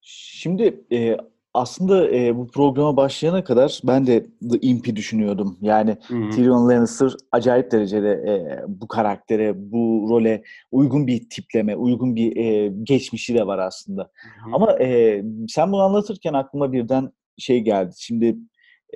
Şimdi 0.00 0.84
e, 0.92 1.16
aslında 1.54 2.10
e, 2.10 2.36
bu 2.36 2.46
programa 2.46 2.96
başlayana 2.96 3.44
kadar 3.44 3.80
ben 3.84 4.06
de 4.06 4.26
The 4.50 4.58
Imp'i 4.60 4.96
düşünüyordum. 4.96 5.58
Yani 5.60 5.96
Hı-hı. 6.06 6.30
Tyrion 6.30 6.68
Lannister 6.68 7.12
acayip 7.32 7.72
derecede 7.72 8.10
e, 8.10 8.64
bu 8.68 8.88
karaktere, 8.88 9.72
bu 9.72 10.06
role 10.10 10.42
uygun 10.70 11.06
bir 11.06 11.28
tipleme, 11.30 11.76
uygun 11.76 12.16
bir 12.16 12.36
e, 12.36 12.72
geçmişi 12.82 13.34
de 13.34 13.46
var 13.46 13.58
aslında. 13.58 14.02
Hı-hı. 14.02 14.54
Ama 14.54 14.78
e, 14.80 15.22
sen 15.48 15.72
bunu 15.72 15.82
anlatırken 15.82 16.32
aklıma 16.32 16.72
birden 16.72 17.12
şey 17.38 17.60
geldi. 17.60 17.94
Şimdi 17.98 18.36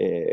e, 0.00 0.26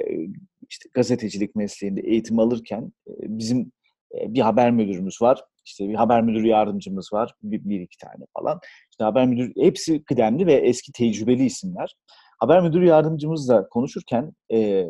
işte 0.70 0.90
gazetecilik 0.94 1.56
mesleğinde 1.56 2.02
eğitim 2.02 2.40
alırken 2.40 2.94
e, 3.08 3.14
bizim 3.20 3.72
bir 4.14 4.42
haber 4.42 4.72
müdürümüz 4.72 5.22
var. 5.22 5.44
İşte 5.66 5.90
bir 5.90 5.96
haber 5.96 6.22
müdürü 6.22 6.48
yardımcımız 6.48 7.14
var. 7.14 7.36
Bir, 7.44 7.70
bir 7.70 7.80
iki 7.80 7.98
tane 7.98 8.26
falan. 8.34 8.60
İşte 8.92 9.04
haber 9.04 9.28
müdür 9.28 9.54
hepsi 9.58 10.04
kıdemli 10.04 10.46
ve 10.46 10.54
eski 10.54 10.92
tecrübeli 10.92 11.46
isimler. 11.46 11.96
Haber 12.40 12.62
müdürü 12.62 12.86
yardımcımızla 12.86 13.70
konuşurken 13.70 14.32
e, 14.54 14.86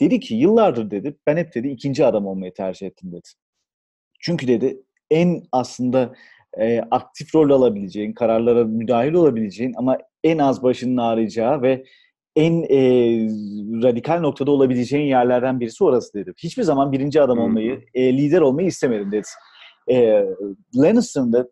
dedi 0.00 0.20
ki 0.20 0.34
yıllardır 0.34 0.90
dedi 0.90 1.16
ben 1.26 1.36
hep 1.36 1.54
dedi 1.54 1.68
ikinci 1.68 2.06
adam 2.06 2.26
olmayı 2.26 2.54
tercih 2.54 2.86
ettim 2.86 3.12
dedi. 3.12 3.28
Çünkü 4.20 4.48
dedi 4.48 4.82
en 5.10 5.42
aslında 5.52 6.14
e, 6.58 6.80
aktif 6.80 7.34
rol 7.34 7.50
alabileceğin, 7.50 8.12
kararlara 8.12 8.64
müdahil 8.64 9.12
olabileceğin 9.12 9.74
ama 9.76 9.98
en 10.24 10.38
az 10.38 10.62
başının 10.62 10.96
ağrıyacağı 10.96 11.62
ve 11.62 11.84
en 12.36 12.62
e, 12.62 12.78
radikal 13.82 14.20
noktada 14.20 14.50
olabileceğin 14.50 15.06
yerlerden 15.06 15.60
birisi 15.60 15.84
orası 15.84 16.14
dedi. 16.14 16.32
Hiçbir 16.36 16.62
zaman 16.62 16.92
birinci 16.92 17.22
adam 17.22 17.38
olmayı, 17.38 17.84
e, 17.94 18.16
lider 18.16 18.40
olmayı 18.40 18.68
istemedim 18.68 19.12
dedi. 19.12 19.26
E, 19.90 20.26
Lannister'ın 20.76 21.32
da 21.32 21.48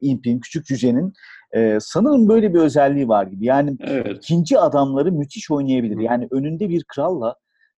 Imp'in, 0.00 0.40
Küçük 0.40 0.66
Cüce'nin 0.66 1.12
e, 1.56 1.78
sanırım 1.80 2.28
böyle 2.28 2.54
bir 2.54 2.58
özelliği 2.58 3.08
var 3.08 3.26
gibi. 3.26 3.46
Yani 3.46 3.76
evet. 3.80 4.16
ikinci 4.16 4.58
adamları 4.58 5.12
müthiş 5.12 5.50
oynayabilir. 5.50 5.98
Yani 5.98 6.28
önünde 6.30 6.68
bir 6.68 6.84
kralla 6.84 7.36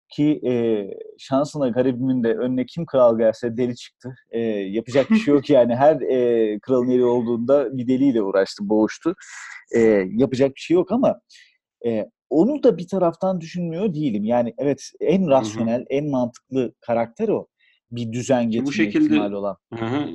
ki 0.09 0.41
e, 0.47 0.85
şansına 1.19 1.69
garibimin 1.69 2.25
de 2.25 2.35
önüne 2.35 2.67
kim 2.67 2.87
kral 2.87 3.19
gelse 3.19 3.57
deli 3.57 3.77
çıktı. 3.77 4.15
E, 4.31 4.41
yapacak 4.49 5.11
bir 5.11 5.17
şey 5.17 5.35
yok 5.35 5.51
yani. 5.51 5.77
Her 5.77 6.01
e, 6.01 6.59
kralın 6.59 6.91
eli 6.91 7.05
olduğunda 7.05 7.79
bir 7.79 7.89
deliyle 7.89 8.23
uğraştı, 8.23 8.69
boğuştu. 8.69 9.15
E, 9.75 9.81
yapacak 10.17 10.55
bir 10.55 10.61
şey 10.61 10.75
yok 10.75 10.93
ama 10.93 11.21
e, 11.87 12.07
onu 12.33 12.63
da 12.63 12.79
bir 12.79 12.89
taraftan 12.89 13.41
düşünmüyor 13.41 13.95
değilim. 13.95 14.25
Yani 14.25 14.55
evet 14.59 14.91
en 15.01 15.29
rasyonel, 15.29 15.79
hı 15.79 15.83
hı. 15.83 15.87
en 15.91 16.11
mantıklı 16.11 16.73
karakter 16.81 17.29
o. 17.29 17.47
Bir 17.91 18.13
düzen 18.13 18.45
getirme 18.45 18.67
bu 18.67 18.73
şekilde, 18.73 19.05
ihtimali 19.05 19.37
olan. 19.37 19.57
Hı 19.75 19.85
hı. 19.85 20.09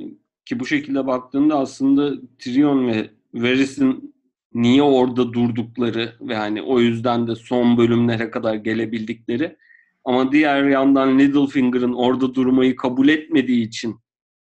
Ki 0.44 0.60
bu 0.60 0.66
şekilde 0.66 1.06
baktığında 1.06 1.58
aslında 1.58 2.12
Tyrion 2.38 2.86
ve 2.88 3.10
Varys'in 3.34 4.14
niye 4.54 4.82
orada 4.82 5.32
durdukları 5.32 6.12
ve 6.20 6.36
hani 6.36 6.62
o 6.62 6.80
yüzden 6.80 7.26
de 7.26 7.34
son 7.34 7.76
bölümlere 7.76 8.30
kadar 8.30 8.54
gelebildikleri 8.54 9.56
ama 10.04 10.32
diğer 10.32 10.64
yandan 10.64 11.18
Littlefinger'ın 11.18 11.92
orada 11.92 12.34
durmayı 12.34 12.76
kabul 12.76 13.08
etmediği 13.08 13.66
için 13.66 13.96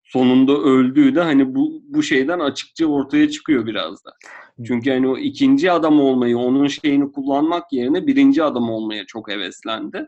sonunda 0.08 0.58
öldüğü 0.58 1.16
de 1.16 1.22
hani 1.22 1.56
bu 1.56 1.82
bu 1.88 2.04
şeyden 2.04 2.40
açıkça 2.40 2.86
ortaya 2.86 3.30
çıkıyor 3.30 3.66
biraz 3.66 4.06
da. 4.06 4.12
Çünkü 4.68 4.92
hani 4.92 5.08
o 5.08 5.18
ikinci 5.18 5.72
adam 5.72 6.00
olmayı, 6.00 6.38
onun 6.38 6.68
şeyini 6.68 7.12
kullanmak 7.12 7.74
yerine 7.74 8.08
birinci 8.08 8.44
adam 8.44 8.70
olmaya 8.70 9.06
çok 9.06 9.30
heveslendi. 9.32 10.08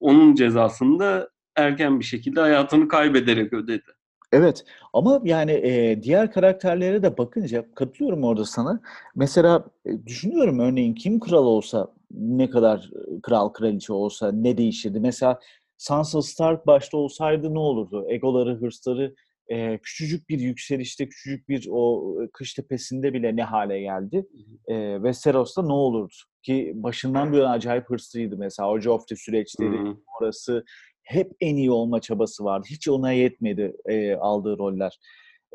Onun 0.00 0.34
cezasını 0.34 0.98
da 0.98 1.30
erken 1.56 2.00
bir 2.00 2.04
şekilde 2.04 2.40
hayatını 2.40 2.88
kaybederek 2.88 3.52
ödedi. 3.52 3.84
Evet 4.32 4.64
ama 4.92 5.20
yani 5.24 5.52
e, 5.52 6.02
diğer 6.02 6.32
karakterlere 6.32 7.02
de 7.02 7.18
bakınca 7.18 7.74
katılıyorum 7.74 8.24
orada 8.24 8.44
sana. 8.44 8.80
Mesela 9.14 9.64
e, 9.86 10.06
düşünüyorum 10.06 10.58
örneğin 10.58 10.94
kim 10.94 11.20
kral 11.20 11.44
olsa 11.44 11.88
ne 12.10 12.50
kadar 12.50 12.90
kral 13.22 13.48
kraliçe 13.48 13.92
olsa 13.92 14.32
ne 14.32 14.56
değişirdi? 14.58 15.00
Mesela 15.00 15.40
Sansa 15.80 16.22
Stark 16.22 16.66
başta 16.66 16.96
olsaydı 16.96 17.54
ne 17.54 17.58
olurdu? 17.58 18.06
Egoları, 18.08 18.60
hırsları 18.60 19.14
e, 19.48 19.78
küçücük 19.78 20.28
bir 20.28 20.40
yükselişte, 20.40 21.08
küçücük 21.08 21.48
bir 21.48 21.68
o 21.70 22.14
kış 22.32 22.54
tepesinde 22.54 23.12
bile 23.12 23.36
ne 23.36 23.42
hale 23.42 23.80
geldi? 23.80 24.26
E, 24.68 24.94
Westeros'ta 24.94 25.62
ne 25.62 25.72
olurdu? 25.72 26.14
Ki 26.42 26.72
başından 26.74 27.32
bir 27.32 27.52
acayip 27.52 27.90
hırslıydı 27.90 28.36
mesela. 28.38 28.70
O 28.70 28.80
Joffrey 28.80 29.16
süreçleri, 29.16 29.78
Hı-hı. 29.78 29.96
orası 30.20 30.64
hep 31.02 31.32
en 31.40 31.56
iyi 31.56 31.70
olma 31.70 32.00
çabası 32.00 32.44
vardı. 32.44 32.66
Hiç 32.70 32.88
ona 32.88 33.12
yetmedi 33.12 33.76
e, 33.86 34.14
aldığı 34.14 34.58
roller. 34.58 35.00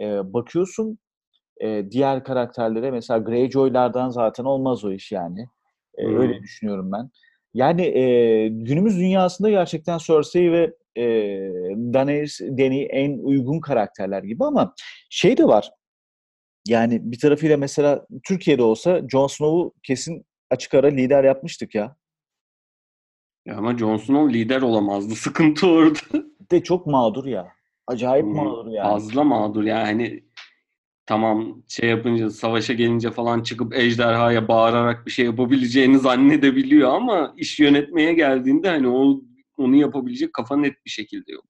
E, 0.02 0.34
bakıyorsun 0.34 0.98
e, 1.62 1.92
diğer 1.92 2.24
karakterlere 2.24 2.92
mesela 2.92 3.20
Greyjoy'lardan 3.20 4.10
zaten 4.10 4.44
olmaz 4.44 4.86
o 4.86 4.92
iş 4.92 5.12
yani. 5.12 5.48
E. 5.98 6.08
Öyle 6.08 6.42
düşünüyorum 6.42 6.92
ben. 6.92 7.10
Yani 7.56 7.82
e, 7.82 8.48
günümüz 8.48 8.98
dünyasında 9.00 9.50
gerçekten 9.50 9.98
Cersei 9.98 10.52
ve 10.52 10.74
e, 10.98 11.04
Daenerys, 11.94 12.42
Dany 12.42 12.88
en 12.90 13.18
uygun 13.18 13.60
karakterler 13.60 14.24
gibi 14.24 14.44
ama 14.44 14.74
şey 15.10 15.38
de 15.38 15.44
var. 15.46 15.72
Yani 16.68 17.00
bir 17.12 17.20
tarafıyla 17.20 17.58
mesela 17.58 18.06
Türkiye'de 18.24 18.64
olsa 18.64 19.02
Jon 19.12 19.28
Snow'u 19.28 19.74
kesin 19.84 20.26
açık 20.50 20.74
ara 20.74 20.88
lider 20.88 21.24
yapmıştık 21.24 21.76
ya. 21.76 21.96
Ya 23.46 23.58
ama 23.58 23.78
Jon 23.78 23.98
Snow 23.98 24.34
lider 24.34 24.62
olamazdı. 24.62 25.16
Sıkıntı 25.16 25.68
orada. 25.68 26.00
De 26.52 26.64
çok 26.64 26.88
mağdur 26.88 27.26
ya. 27.26 27.48
Acayip 27.88 28.26
hmm, 28.26 28.36
mağdur 28.36 28.72
yani. 28.72 28.90
Fazla 28.90 29.24
mağdur 29.24 29.64
yani. 29.64 30.24
Tamam 31.08 31.64
şey 31.68 31.90
yapınca 31.90 32.30
savaşa 32.30 32.74
gelince 32.74 33.12
falan 33.12 33.44
çıkıp 33.44 33.76
ejderhaya 33.76 34.48
bağırarak 34.48 35.06
bir 35.06 35.12
şey 35.12 35.26
yapabileceğini 35.26 36.00
zannedebiliyor 36.00 36.94
ama 36.94 37.34
iş 37.38 37.60
yönetmeye 37.60 38.14
geldiğinde 38.14 38.70
hani 38.70 38.88
o 38.88 39.22
onu 39.58 39.76
yapabilecek 39.76 40.34
kafa 40.34 40.58
net 40.58 40.86
bir 40.86 40.90
şekilde 40.90 41.32
yok. 41.32 41.46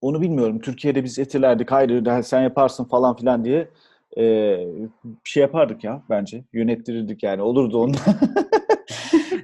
Onu 0.00 0.20
bilmiyorum. 0.20 0.60
Türkiye'de 0.60 1.04
biz 1.04 1.18
etirlerdik. 1.18 1.70
Hayır 1.70 2.22
sen 2.22 2.42
yaparsın 2.42 2.84
falan 2.84 3.16
filan 3.16 3.44
diye 3.44 3.70
e, 4.16 4.22
bir 5.04 5.30
şey 5.30 5.40
yapardık 5.40 5.84
ya 5.84 6.02
bence. 6.10 6.44
Yönettirirdik 6.52 7.22
yani. 7.22 7.42
Olurdu 7.42 7.78
onda. 7.78 7.98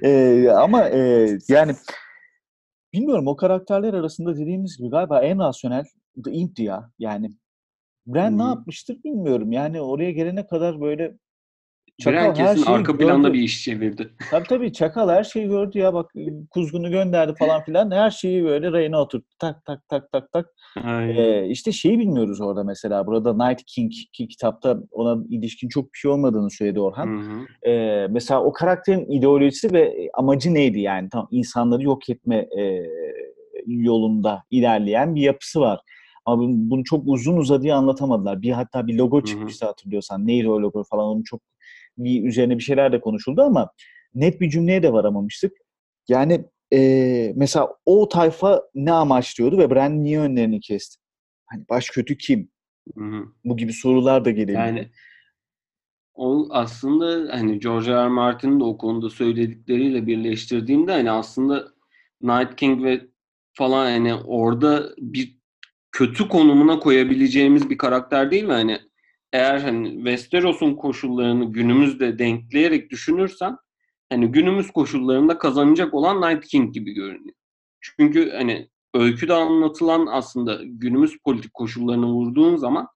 e, 0.03 0.49
ama 0.49 0.89
e, 0.89 1.29
yani 1.47 1.71
bilmiyorum 2.93 3.27
o 3.27 3.35
karakterler 3.35 3.93
arasında 3.93 4.37
dediğimiz 4.37 4.77
gibi 4.77 4.89
galiba 4.89 5.21
en 5.21 5.39
rasyonel 5.39 5.83
The 6.25 6.31
Imp'ti 6.31 6.63
ya. 6.63 6.91
Yani 6.99 7.31
Bran 8.07 8.31
hmm. 8.31 8.37
ne 8.37 8.43
yapmıştır 8.43 9.03
bilmiyorum. 9.03 9.51
Yani 9.51 9.81
oraya 9.81 10.11
gelene 10.11 10.47
kadar 10.47 10.81
böyle 10.81 11.17
Çakal 12.01 12.35
Biren 12.35 12.45
her 12.45 12.55
şeyi 12.55 12.65
arka 12.65 12.97
planda 12.97 13.33
bir 13.33 13.39
iş 13.39 13.63
çevirdi. 13.63 14.09
Tabii 14.31 14.47
tabii 14.47 14.73
Çakal 14.73 15.09
her 15.09 15.23
şeyi 15.23 15.47
gördü 15.47 15.77
ya 15.77 15.93
bak 15.93 16.11
kuzgunu 16.49 16.91
gönderdi 16.91 17.33
falan 17.39 17.63
filan 17.63 17.91
her 17.91 18.11
şeyi 18.11 18.43
böyle 18.43 18.71
rayına 18.71 19.01
oturttu 19.01 19.35
tak 19.39 19.65
tak 19.65 19.89
tak 19.89 20.11
tak 20.11 20.31
tak. 20.31 20.45
Aynen. 20.83 21.15
Ee, 21.15 21.47
işte 21.47 21.71
şeyi 21.71 21.99
bilmiyoruz 21.99 22.41
orada 22.41 22.63
mesela 22.63 23.07
burada 23.07 23.47
Night 23.47 23.65
King 23.65 23.91
ki 24.13 24.27
kitapta 24.27 24.77
ona 24.91 25.23
ilişkin 25.29 25.69
çok 25.69 25.93
bir 25.93 25.97
şey 25.97 26.11
olmadığını 26.11 26.49
söyledi 26.51 26.79
Orhan. 26.79 27.07
Hı 27.07 27.31
hı. 27.31 27.69
Ee, 27.71 28.07
mesela 28.09 28.43
o 28.43 28.53
karakterin 28.53 29.11
ideolojisi 29.11 29.73
ve 29.73 30.09
amacı 30.13 30.53
neydi 30.53 30.79
yani 30.79 31.09
tam 31.09 31.27
insanları 31.31 31.83
yok 31.83 32.09
etme 32.09 32.35
e, 32.35 32.85
yolunda 33.67 34.43
ilerleyen 34.51 35.15
bir 35.15 35.21
yapısı 35.21 35.59
var. 35.59 35.79
Ama 36.25 36.43
bunu, 36.47 36.83
çok 36.83 37.03
uzun 37.07 37.37
uzadıya 37.37 37.75
anlatamadılar. 37.75 38.41
Bir 38.41 38.51
hatta 38.51 38.87
bir 38.87 38.93
logo 38.93 39.23
çıkmıştı 39.23 39.65
hatırlıyorsan. 39.65 40.27
Neydi 40.27 40.49
o 40.49 40.61
logo 40.61 40.83
falan 40.83 41.05
onun 41.05 41.23
çok 41.23 41.41
bir 41.97 42.23
üzerine 42.23 42.57
bir 42.57 42.63
şeyler 42.63 42.91
de 42.91 43.01
konuşuldu 43.01 43.41
ama 43.41 43.69
net 44.15 44.41
bir 44.41 44.49
cümleye 44.49 44.83
de 44.83 44.93
varamamıştık. 44.93 45.51
Yani 46.07 46.45
e, 46.73 47.33
mesela 47.35 47.75
o 47.85 48.09
tayfa 48.09 48.63
ne 48.75 48.91
amaçlıyordu 48.91 49.57
ve 49.57 49.69
Bran 49.69 50.03
niye 50.03 50.19
önlerini 50.19 50.59
kesti? 50.59 51.01
Hani 51.45 51.65
baş 51.69 51.89
kötü 51.89 52.17
kim? 52.17 52.49
Hı 52.97 53.03
hı. 53.03 53.25
Bu 53.45 53.57
gibi 53.57 53.73
sorular 53.73 54.25
da 54.25 54.31
gelebilir. 54.31 54.57
Yani 54.57 54.89
o 56.13 56.47
aslında 56.49 57.33
hani 57.33 57.59
George 57.59 57.91
R. 57.91 58.05
R. 58.05 58.07
Martin'in 58.07 58.59
de 58.59 58.63
o 58.63 58.77
konuda 58.77 59.09
söyledikleriyle 59.09 60.07
birleştirdiğimde 60.07 60.91
hani 60.91 61.11
aslında 61.11 61.67
Night 62.21 62.55
King 62.55 62.83
ve 62.83 63.01
falan 63.53 63.85
hani 63.85 64.15
orada 64.15 64.89
bir 64.97 65.40
kötü 65.91 66.27
konumuna 66.27 66.79
koyabileceğimiz 66.79 67.69
bir 67.69 67.77
karakter 67.77 68.31
değil 68.31 68.43
mi? 68.43 68.53
Hani 68.53 68.79
eğer 69.33 69.59
hani 69.59 69.95
Westeros'un 69.95 70.75
koşullarını 70.75 71.51
günümüzde 71.51 72.19
denkleyerek 72.19 72.89
düşünürsen 72.89 73.57
hani 74.09 74.31
günümüz 74.31 74.71
koşullarında 74.71 75.37
kazanacak 75.37 75.93
olan 75.93 76.21
Night 76.21 76.47
King 76.47 76.73
gibi 76.73 76.93
görünüyor. 76.93 77.35
Çünkü 77.81 78.31
hani 78.31 78.69
öyküde 78.93 79.33
anlatılan 79.33 80.07
aslında 80.07 80.59
günümüz 80.63 81.17
politik 81.23 81.53
koşullarını 81.53 82.05
vurduğun 82.05 82.55
zaman 82.55 82.87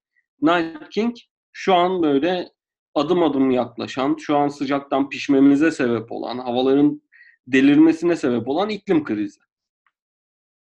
Night 0.42 0.90
King 0.90 1.16
şu 1.52 1.74
an 1.74 2.04
böyle 2.04 2.50
adım 2.96 3.24
adım 3.24 3.52
yaklaşan, 3.52 4.16
şu 4.20 4.38
an 4.38 4.48
sıcaktan 4.48 5.10
pişmemize 5.10 5.72
sebep 5.72 6.12
olan, 6.12 6.38
havaların 6.38 7.02
delirmesine 7.48 8.16
sebep 8.16 8.48
olan 8.48 8.70
iklim 8.70 9.04
krizi. 9.04 9.40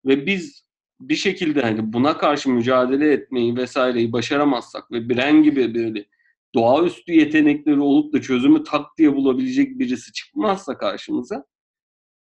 Ve 0.04 0.26
biz 0.26 0.64
bir 1.08 1.16
şekilde 1.16 1.60
hani 1.60 1.92
buna 1.92 2.18
karşı 2.18 2.50
mücadele 2.50 3.12
etmeyi 3.12 3.56
vesaireyi 3.56 4.12
başaramazsak 4.12 4.92
ve 4.92 5.08
Bren 5.08 5.42
gibi 5.42 5.74
böyle 5.74 6.06
doğaüstü 6.54 7.12
yetenekleri 7.12 7.80
olup 7.80 8.12
da 8.14 8.20
çözümü 8.20 8.64
tak 8.64 8.98
diye 8.98 9.16
bulabilecek 9.16 9.78
birisi 9.78 10.12
çıkmazsa 10.12 10.78
karşımıza 10.78 11.44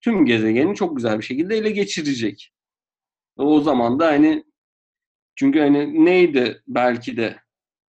tüm 0.01 0.27
gezegeni 0.27 0.75
çok 0.75 0.97
güzel 0.97 1.19
bir 1.19 1.25
şekilde 1.25 1.57
ele 1.57 1.71
geçirecek. 1.71 2.53
O 3.37 3.61
zaman 3.61 4.01
da 4.01 4.07
hani 4.07 4.45
çünkü 5.37 5.59
hani 5.61 6.05
neydi 6.05 6.63
belki 6.69 7.17
de 7.17 7.41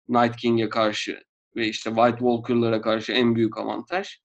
Night 0.10 0.36
King'e 0.36 0.70
karşı 0.70 1.24
ve 1.56 1.68
işte 1.68 1.90
White 1.90 2.18
Walker'lara 2.18 2.82
karşı 2.82 3.12
en 3.12 3.36
büyük 3.36 3.58
avantaj 3.58 4.20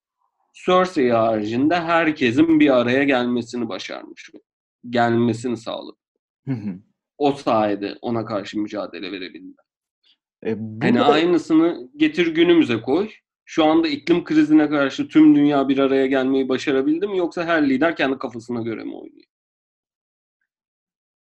Cersei 0.65 1.11
haricinde 1.11 1.81
herkesin 1.81 2.61
bir 2.61 2.77
araya 2.81 3.05
gelmesini 3.05 3.69
başarmış. 3.69 4.31
Gelmesini 4.91 5.57
sağladı. 5.57 6.06
Hı 6.49 6.55
hı. 6.55 6.79
O 7.19 7.33
sayede 7.33 7.95
ona 8.03 8.25
karşı 8.25 8.61
mücadele 8.61 9.13
verebildi. 9.13 9.57
E, 10.47 10.55
burada- 10.59 11.07
aynısını 11.07 11.91
getir 11.97 12.35
günümüze 12.35 12.81
koy. 12.81 13.09
Şu 13.45 13.65
anda 13.65 13.89
iklim 13.89 14.25
krizine 14.25 14.69
karşı 14.69 15.09
tüm 15.09 15.37
dünya 15.37 15.69
bir 15.69 15.79
araya 15.79 16.07
gelmeyi 16.07 16.49
başarabildi 16.49 17.07
mi 17.09 17.19
yoksa 17.19 17.45
her 17.45 17.69
lider 17.69 17.97
kendi 17.97 18.19
kafasına 18.19 18.63
göre 18.63 18.85
mi 18.85 18.95
oynuyor? 18.95 19.27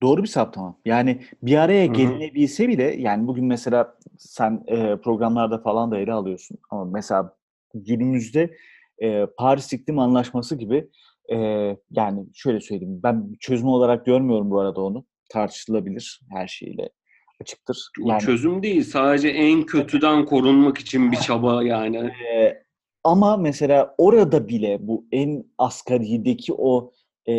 Doğru 0.03 0.23
bir 0.23 0.29
saptama. 0.29 0.79
Yani 0.85 1.23
bir 1.43 1.57
araya 1.57 1.87
gelinebilse 1.87 2.69
bile 2.69 2.83
yani 2.85 3.27
bugün 3.27 3.45
mesela 3.45 3.99
sen 4.19 4.65
e, 4.67 4.97
programlarda 4.97 5.59
falan 5.59 5.91
da 5.91 5.99
ele 5.99 6.13
alıyorsun 6.13 6.59
ama 6.71 6.85
mesela 6.85 7.37
günümüzde 7.75 8.57
e, 9.03 9.27
Paris 9.39 9.73
İklim 9.73 9.99
Anlaşması 9.99 10.57
gibi 10.57 10.91
e, 11.33 11.37
yani 11.91 12.27
şöyle 12.35 12.61
söyleyeyim 12.61 13.01
ben 13.03 13.33
çözüm 13.41 13.69
olarak 13.69 14.07
görmüyorum 14.07 14.51
bu 14.51 14.61
arada 14.61 14.81
onu 14.81 15.05
tartışılabilir 15.31 16.21
her 16.31 16.47
şeyle 16.47 16.91
açıktır. 17.41 17.91
Yani 17.99 18.21
çözüm 18.21 18.63
değil 18.63 18.85
sadece 18.85 19.29
en 19.29 19.67
kötüden 19.67 20.25
korunmak 20.25 20.79
için 20.79 21.13
bir 21.13 21.17
çaba 21.17 21.63
yani. 21.63 21.97
Ee, 21.97 22.63
ama 23.05 23.37
mesela 23.37 23.95
orada 23.99 24.49
bile 24.49 24.79
bu 24.81 25.07
en 25.13 25.45
asgarideki 25.59 26.53
o 26.53 26.93
e, 27.29 27.33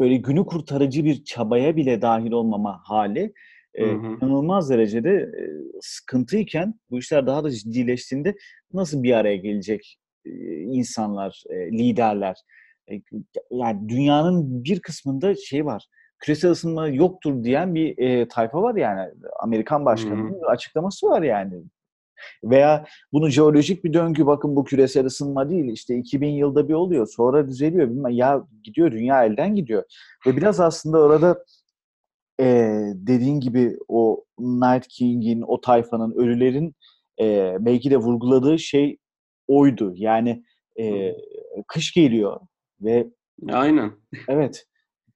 böyle 0.00 0.16
günü 0.16 0.46
kurtarıcı 0.46 1.04
bir 1.04 1.24
çabaya 1.24 1.76
bile 1.76 2.02
dahil 2.02 2.32
olmama 2.32 2.80
hali 2.84 3.32
e, 3.74 3.90
inanılmaz 3.90 4.70
derecede 4.70 5.10
e, 5.10 5.42
sıkıntıyken 5.80 6.74
bu 6.90 6.98
işler 6.98 7.26
daha 7.26 7.44
da 7.44 7.50
ciddileştiğinde 7.50 8.34
nasıl 8.72 9.02
bir 9.02 9.12
araya 9.12 9.36
gelecek 9.36 9.98
e, 10.24 10.30
insanlar, 10.60 11.42
e, 11.50 11.72
liderler? 11.72 12.36
E, 12.90 12.94
yani 13.50 13.88
dünyanın 13.88 14.64
bir 14.64 14.80
kısmında 14.80 15.34
şey 15.34 15.64
var. 15.64 15.86
Küresel 16.18 16.50
ısınma 16.50 16.88
yoktur 16.88 17.44
diyen 17.44 17.74
bir 17.74 17.98
e, 17.98 18.28
tayfa 18.28 18.62
var 18.62 18.74
yani. 18.74 19.10
Amerikan 19.40 19.84
başkanının 19.84 20.42
açıklaması 20.42 21.06
var 21.06 21.22
yani. 21.22 21.62
Veya 22.44 22.86
bunu 23.12 23.28
jeolojik 23.28 23.84
bir 23.84 23.92
döngü 23.92 24.26
bakın 24.26 24.56
bu 24.56 24.64
küresel 24.64 25.06
ısınma 25.06 25.50
değil 25.50 25.72
işte 25.72 25.96
2000 25.96 26.28
yılda 26.28 26.68
bir 26.68 26.74
oluyor 26.74 27.06
sonra 27.06 27.48
düzeliyor 27.48 27.90
bilmem 27.90 28.12
ya 28.12 28.46
gidiyor 28.62 28.92
dünya 28.92 29.24
elden 29.24 29.54
gidiyor 29.54 29.84
ve 30.26 30.36
biraz 30.36 30.60
aslında 30.60 30.98
orada 30.98 31.44
e, 32.40 32.78
dediğin 32.94 33.40
gibi 33.40 33.78
o 33.88 34.24
Night 34.38 34.88
King'in 34.88 35.42
o 35.42 35.60
tayfanın 35.60 36.12
ölülerin 36.12 36.74
e, 37.20 37.56
belki 37.60 37.90
de 37.90 37.96
vurguladığı 37.96 38.58
şey 38.58 38.98
oydu 39.48 39.92
yani 39.96 40.44
e, 40.80 41.14
kış 41.68 41.92
geliyor 41.92 42.40
ve 42.80 43.10
Aynen. 43.52 43.92
Evet. 44.28 44.66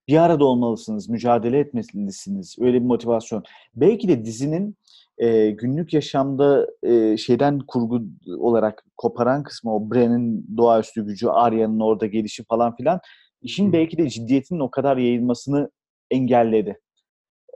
Bir 0.09 0.17
arada 0.17 0.45
olmalısınız, 0.45 1.09
mücadele 1.09 1.59
etmelisiniz. 1.59 2.57
Öyle 2.61 2.81
bir 2.81 2.87
motivasyon. 2.87 3.43
Belki 3.77 4.09
de 4.09 4.25
dizinin 4.25 4.77
e, 5.19 5.51
günlük 5.51 5.95
yaşamda 5.95 6.67
e, 6.83 7.17
şeyden 7.17 7.59
kurgu 7.59 8.03
olarak 8.39 8.85
koparan 8.97 9.43
kısmı 9.43 9.75
o 9.75 9.91
Bran'in 9.91 10.47
doğaüstü 10.57 11.07
gücü, 11.07 11.29
Arya'nın 11.29 11.81
orada 11.81 12.07
gelişi 12.07 12.45
falan 12.45 12.77
filan 12.77 13.01
işin 13.43 13.69
Hı. 13.69 13.73
belki 13.73 13.99
de 13.99 14.09
ciddiyetinin 14.09 14.61
o 14.61 14.71
kadar 14.71 14.97
yayılmasını 14.97 15.71
engelledi. 16.11 16.81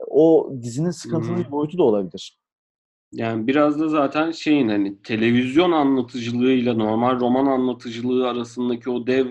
O 0.07 0.53
dizinin 0.61 0.91
sıkıntılı 0.91 1.35
Hı. 1.35 1.39
bir 1.39 1.51
boyutu 1.51 1.77
da 1.77 1.83
olabilir. 1.83 2.37
Yani 3.11 3.47
biraz 3.47 3.79
da 3.79 3.87
zaten 3.87 4.31
şeyin 4.31 4.69
hani 4.69 5.01
televizyon 5.01 5.71
anlatıcılığıyla 5.71 6.73
normal 6.73 7.19
roman 7.19 7.45
anlatıcılığı 7.45 8.27
arasındaki 8.27 8.89
o 8.89 9.07
dev 9.07 9.27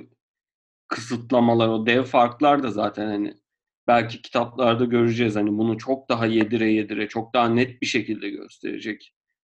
kısıtlamalar, 0.92 1.68
o 1.68 1.86
dev 1.86 2.02
farklar 2.02 2.62
da 2.62 2.70
zaten 2.70 3.06
hani 3.06 3.34
belki 3.86 4.22
kitaplarda 4.22 4.84
göreceğiz. 4.84 5.36
Hani 5.36 5.58
bunu 5.58 5.78
çok 5.78 6.08
daha 6.08 6.26
yedire 6.26 6.72
yedire, 6.72 7.08
çok 7.08 7.34
daha 7.34 7.48
net 7.48 7.82
bir 7.82 7.86
şekilde 7.86 8.30
gösterecek 8.30 9.14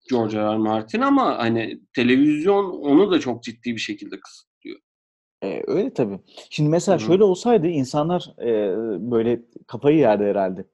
George 0.10 0.38
R. 0.38 0.54
R. 0.54 0.58
Martin 0.58 1.02
ama 1.02 1.38
hani 1.38 1.80
televizyon 1.96 2.66
onu 2.66 3.12
da 3.12 3.20
çok 3.20 3.44
ciddi 3.44 3.72
bir 3.76 3.80
şekilde 3.80 4.20
kısıtlıyor. 4.20 4.80
E, 5.44 5.64
öyle 5.68 5.94
tabii. 5.94 6.20
Şimdi 6.50 6.70
mesela 6.70 6.98
Hı 6.98 7.02
hı. 7.02 7.06
şöyle 7.06 7.24
olsaydı 7.24 7.68
insanlar 7.68 8.34
e, 8.42 8.76
böyle 9.12 9.42
kafayı 9.68 9.98
yerdi 9.98 10.24
herhalde. 10.24 10.66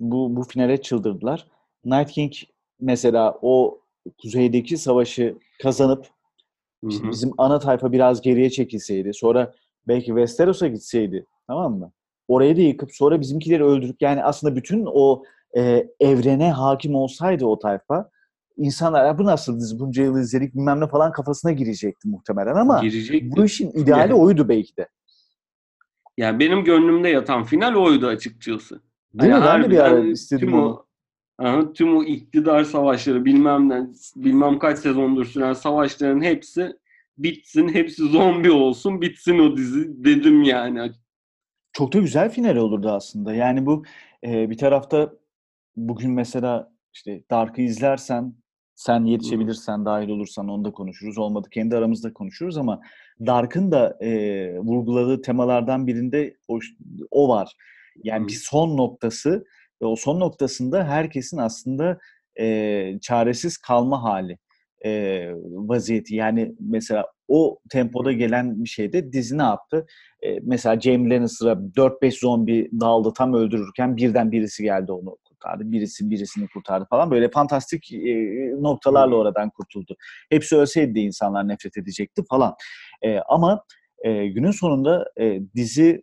Bu, 0.00 0.36
bu 0.36 0.42
finale 0.42 0.82
çıldırdılar. 0.82 1.46
Night 1.84 2.10
King 2.10 2.32
mesela 2.80 3.38
o 3.42 3.80
kuzeydeki 4.22 4.76
savaşı 4.76 5.36
kazanıp 5.62 6.06
Hı 6.84 6.90
işte 6.90 7.06
hı. 7.06 7.10
bizim 7.10 7.30
ana 7.38 7.58
tayfa 7.58 7.92
biraz 7.92 8.20
geriye 8.20 8.50
çekilseydi. 8.50 9.14
Sonra 9.14 9.54
belki 9.88 10.06
Westeros'a 10.06 10.66
gitseydi. 10.68 11.26
Tamam 11.46 11.78
mı? 11.78 11.92
Orayı 12.28 12.56
da 12.56 12.60
yıkıp 12.60 12.94
sonra 12.94 13.20
bizimkileri 13.20 13.64
öldürüp 13.64 14.02
yani 14.02 14.24
aslında 14.24 14.56
bütün 14.56 14.84
o 14.88 15.22
e, 15.56 15.86
evrene 16.00 16.52
hakim 16.52 16.94
olsaydı 16.94 17.46
o 17.46 17.58
tayfa 17.58 18.10
insanlar 18.56 19.06
"Ya 19.06 19.18
bu 19.18 19.24
nasıl 19.24 19.60
dizi 19.60 19.78
bunca 19.78 20.02
yıl 20.02 20.18
izledik 20.18 20.54
bilmem 20.54 20.80
ne 20.80 20.86
falan 20.86 21.12
kafasına 21.12 21.52
girecekti 21.52 22.08
muhtemelen 22.08 22.54
ama 22.54 22.80
Girecekti. 22.80 23.36
bu 23.36 23.44
işin 23.44 23.70
ideali 23.70 24.00
Yani- 24.00 24.14
oydu 24.14 24.48
belki 24.48 24.76
de. 24.76 24.88
Yani 26.18 26.38
benim 26.38 26.64
gönlümde 26.64 27.08
yatan 27.08 27.44
final 27.44 27.74
oydu 27.74 28.06
açıkçası. 28.06 28.80
Değil 29.14 29.32
Hani 29.32 29.44
mi? 29.44 29.48
Ben 29.50 29.62
de 29.64 29.70
bir 29.70 29.78
ara 29.78 29.98
istedim 30.00 30.48
tüm 30.48 30.58
onu. 30.58 30.68
o, 30.68 30.86
Aha, 31.38 31.72
tüm 31.72 31.96
o 31.96 32.04
iktidar 32.04 32.64
savaşları 32.64 33.24
bilmem 33.24 33.68
ne, 33.68 33.86
bilmem 34.16 34.58
kaç 34.58 34.78
sezondur 34.78 35.24
süren 35.24 35.52
savaşların 35.52 36.20
hepsi 36.22 36.76
bitsin, 37.18 37.68
hepsi 37.68 38.08
zombi 38.08 38.50
olsun, 38.50 39.00
bitsin 39.00 39.38
o 39.38 39.56
dizi 39.56 40.04
dedim 40.04 40.42
yani. 40.42 40.90
Çok 41.72 41.92
da 41.92 41.98
güzel 41.98 42.30
final 42.30 42.56
olurdu 42.56 42.90
aslında. 42.90 43.34
Yani 43.34 43.66
bu 43.66 43.84
e, 44.26 44.50
bir 44.50 44.58
tarafta 44.58 45.12
bugün 45.76 46.10
mesela 46.10 46.72
işte 46.92 47.24
Dark'ı 47.30 47.62
izlersen 47.62 48.34
Sen 48.76 49.04
yetişebilirsen, 49.04 49.84
dahil 49.84 50.08
olursan 50.08 50.48
onu 50.48 50.64
da 50.64 50.70
konuşuruz. 50.70 51.18
Olmadı 51.18 51.48
kendi 51.50 51.76
aramızda 51.76 52.12
konuşuruz 52.12 52.56
ama 52.56 52.80
Dark'ın 53.26 53.72
da 53.72 53.96
e, 54.00 54.10
vurguladığı 54.58 55.22
temalardan 55.22 55.86
birinde 55.86 56.36
o, 56.48 56.58
o 57.10 57.28
var. 57.28 57.56
Yani 58.04 58.28
bir 58.28 58.32
son 58.32 58.76
noktası 58.76 59.44
ve 59.82 59.86
o 59.86 59.96
son 59.96 60.20
noktasında 60.20 60.84
herkesin 60.84 61.38
aslında 61.38 61.98
e, 62.40 62.98
çaresiz 63.00 63.56
kalma 63.56 64.02
hali 64.02 64.38
e, 64.84 65.30
vaziyeti. 65.42 66.14
Yani 66.14 66.54
mesela 66.60 67.06
o 67.28 67.58
tempoda 67.70 68.12
gelen 68.12 68.64
bir 68.64 68.68
şeyde 68.68 69.12
dizi 69.12 69.38
ne 69.38 69.42
yaptı? 69.42 69.86
E, 70.22 70.38
mesela 70.42 70.80
Jamie 70.80 71.10
Lannister'a 71.10 71.52
4-5 71.52 72.20
zombi 72.20 72.70
daldı 72.80 73.12
tam 73.16 73.34
öldürürken 73.34 73.96
birden 73.96 74.32
birisi 74.32 74.62
geldi 74.62 74.92
onu 74.92 75.16
kurtardı. 75.24 75.72
Birisi 75.72 76.10
birisini 76.10 76.48
kurtardı 76.48 76.86
falan. 76.90 77.10
Böyle 77.10 77.30
fantastik 77.30 77.92
e, 77.92 78.14
noktalarla 78.60 79.16
oradan 79.16 79.50
kurtuldu. 79.50 79.96
Hepsi 80.30 80.56
ölseydi 80.56 80.94
de 80.94 81.00
insanlar 81.00 81.48
nefret 81.48 81.76
edecekti 81.76 82.22
falan. 82.30 82.54
E, 83.02 83.18
ama 83.18 83.62
e, 84.04 84.26
günün 84.26 84.50
sonunda 84.50 85.04
e, 85.20 85.40
dizi 85.54 86.02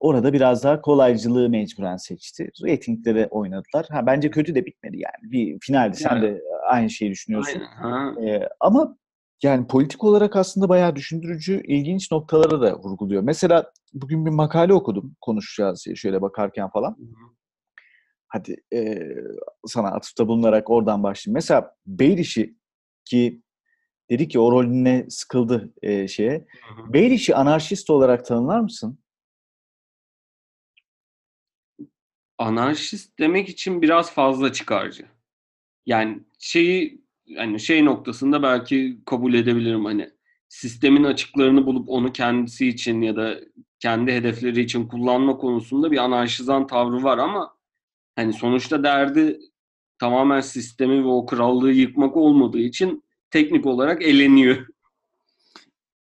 orada 0.00 0.32
biraz 0.32 0.64
daha 0.64 0.80
kolaycılığı 0.80 1.48
mecburen 1.48 1.96
seçti. 1.96 2.50
Ratinglere 2.66 3.26
oynadılar. 3.30 3.86
Ha 3.90 4.06
bence 4.06 4.30
kötü 4.30 4.54
de 4.54 4.66
bitmedi 4.66 4.96
yani. 4.96 5.32
Bir 5.32 5.58
finaldi. 5.60 5.96
Sen 5.96 6.16
Yani. 6.16 6.22
de 6.22 6.40
aynı 6.72 6.90
şeyi 6.90 7.10
düşünüyorsun. 7.10 7.62
Aynen. 7.82 8.26
Ee, 8.26 8.48
ama 8.60 8.96
yani 9.42 9.66
politik 9.66 10.04
olarak 10.04 10.36
aslında 10.36 10.68
bayağı 10.68 10.96
düşündürücü, 10.96 11.62
ilginç 11.66 12.12
noktalara 12.12 12.60
da 12.60 12.78
vurguluyor. 12.78 13.22
Mesela 13.22 13.72
bugün 13.92 14.26
bir 14.26 14.30
makale 14.30 14.74
okudum 14.74 15.16
konuşacağız 15.20 15.82
diye 15.86 15.96
şöyle 15.96 16.22
bakarken 16.22 16.70
falan. 16.70 16.96
Hadi 18.28 18.56
e, 18.74 19.08
sana 19.66 19.88
atıfta 19.88 20.28
bulunarak 20.28 20.70
oradan 20.70 21.02
başlayayım. 21.02 21.34
Mesela 21.34 21.74
Baelish'i 21.86 22.56
ki 23.04 23.42
dedi 24.10 24.28
ki 24.28 24.40
o 24.40 24.52
rolüne 24.52 25.06
sıkıldı 25.10 25.72
e, 25.82 26.08
şeye. 26.08 26.46
Hı 26.68 26.82
hı. 26.82 26.94
Baelish'i 26.94 27.34
anarşist 27.34 27.90
olarak 27.90 28.26
tanımlar 28.26 28.60
mısın? 28.60 28.98
Anarşist 32.38 33.18
demek 33.18 33.48
için 33.48 33.82
biraz 33.82 34.12
fazla 34.12 34.52
çıkarcı. 34.52 35.06
Yani 35.86 36.20
şeyi 36.38 37.02
hani 37.36 37.60
şey 37.60 37.84
noktasında 37.84 38.42
belki 38.42 38.98
kabul 39.06 39.34
edebilirim 39.34 39.84
hani 39.84 40.10
sistemin 40.48 41.04
açıklarını 41.04 41.66
bulup 41.66 41.88
onu 41.88 42.12
kendisi 42.12 42.68
için 42.68 43.02
ya 43.02 43.16
da 43.16 43.40
kendi 43.78 44.12
hedefleri 44.12 44.60
için 44.60 44.88
kullanma 44.88 45.36
konusunda 45.36 45.90
bir 45.90 45.98
anarşizan 45.98 46.66
tavrı 46.66 47.02
var 47.02 47.18
ama 47.18 47.54
hani 48.16 48.32
sonuçta 48.32 48.84
derdi 48.84 49.38
tamamen 49.98 50.40
sistemi 50.40 51.04
ve 51.04 51.08
o 51.08 51.26
krallığı 51.26 51.72
yıkmak 51.72 52.16
olmadığı 52.16 52.60
için 52.60 53.04
teknik 53.30 53.66
olarak 53.66 54.02
eleniyor. 54.02 54.66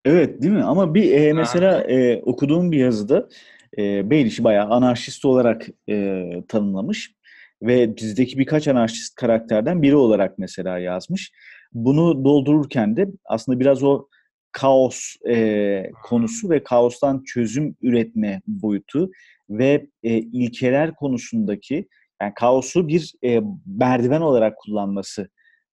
Evet 0.06 0.42
değil 0.42 0.54
mi? 0.54 0.64
Ama 0.64 0.94
bir 0.94 1.12
e, 1.12 1.34
mesela 1.34 1.82
e, 1.82 2.22
okuduğum 2.22 2.72
bir 2.72 2.78
yazıda 2.78 3.30
e, 3.78 4.10
Baelish'i 4.12 4.44
bayağı 4.44 4.70
anarşist 4.70 5.26
olarak 5.26 5.68
e, 5.90 6.26
tanımlamış 6.48 7.14
ve 7.62 7.98
dizideki 7.98 8.38
birkaç 8.38 8.68
anarşist 8.68 9.16
karakterden 9.16 9.82
biri 9.82 9.96
olarak 9.96 10.38
mesela 10.38 10.80
yazmış. 10.80 11.32
Bunu 11.74 12.26
doldururken 12.26 12.98
de 12.98 13.08
aslında 13.26 13.60
biraz 13.60 13.84
o 13.84 14.08
kaos 14.52 15.16
e, 15.30 15.92
konusu 16.04 16.50
ve 16.50 16.64
kaostan 16.64 17.24
çözüm 17.24 17.76
üretme 17.82 18.42
boyutu 18.48 19.12
ve 19.50 19.88
e, 20.04 20.18
ilkeler 20.18 20.96
konusundaki 20.96 21.88
yani 22.22 22.34
kaosu 22.36 22.88
bir 22.88 23.14
e, 23.24 23.42
merdiven 23.66 24.22
olarak 24.22 24.58
kullanması 24.58 25.30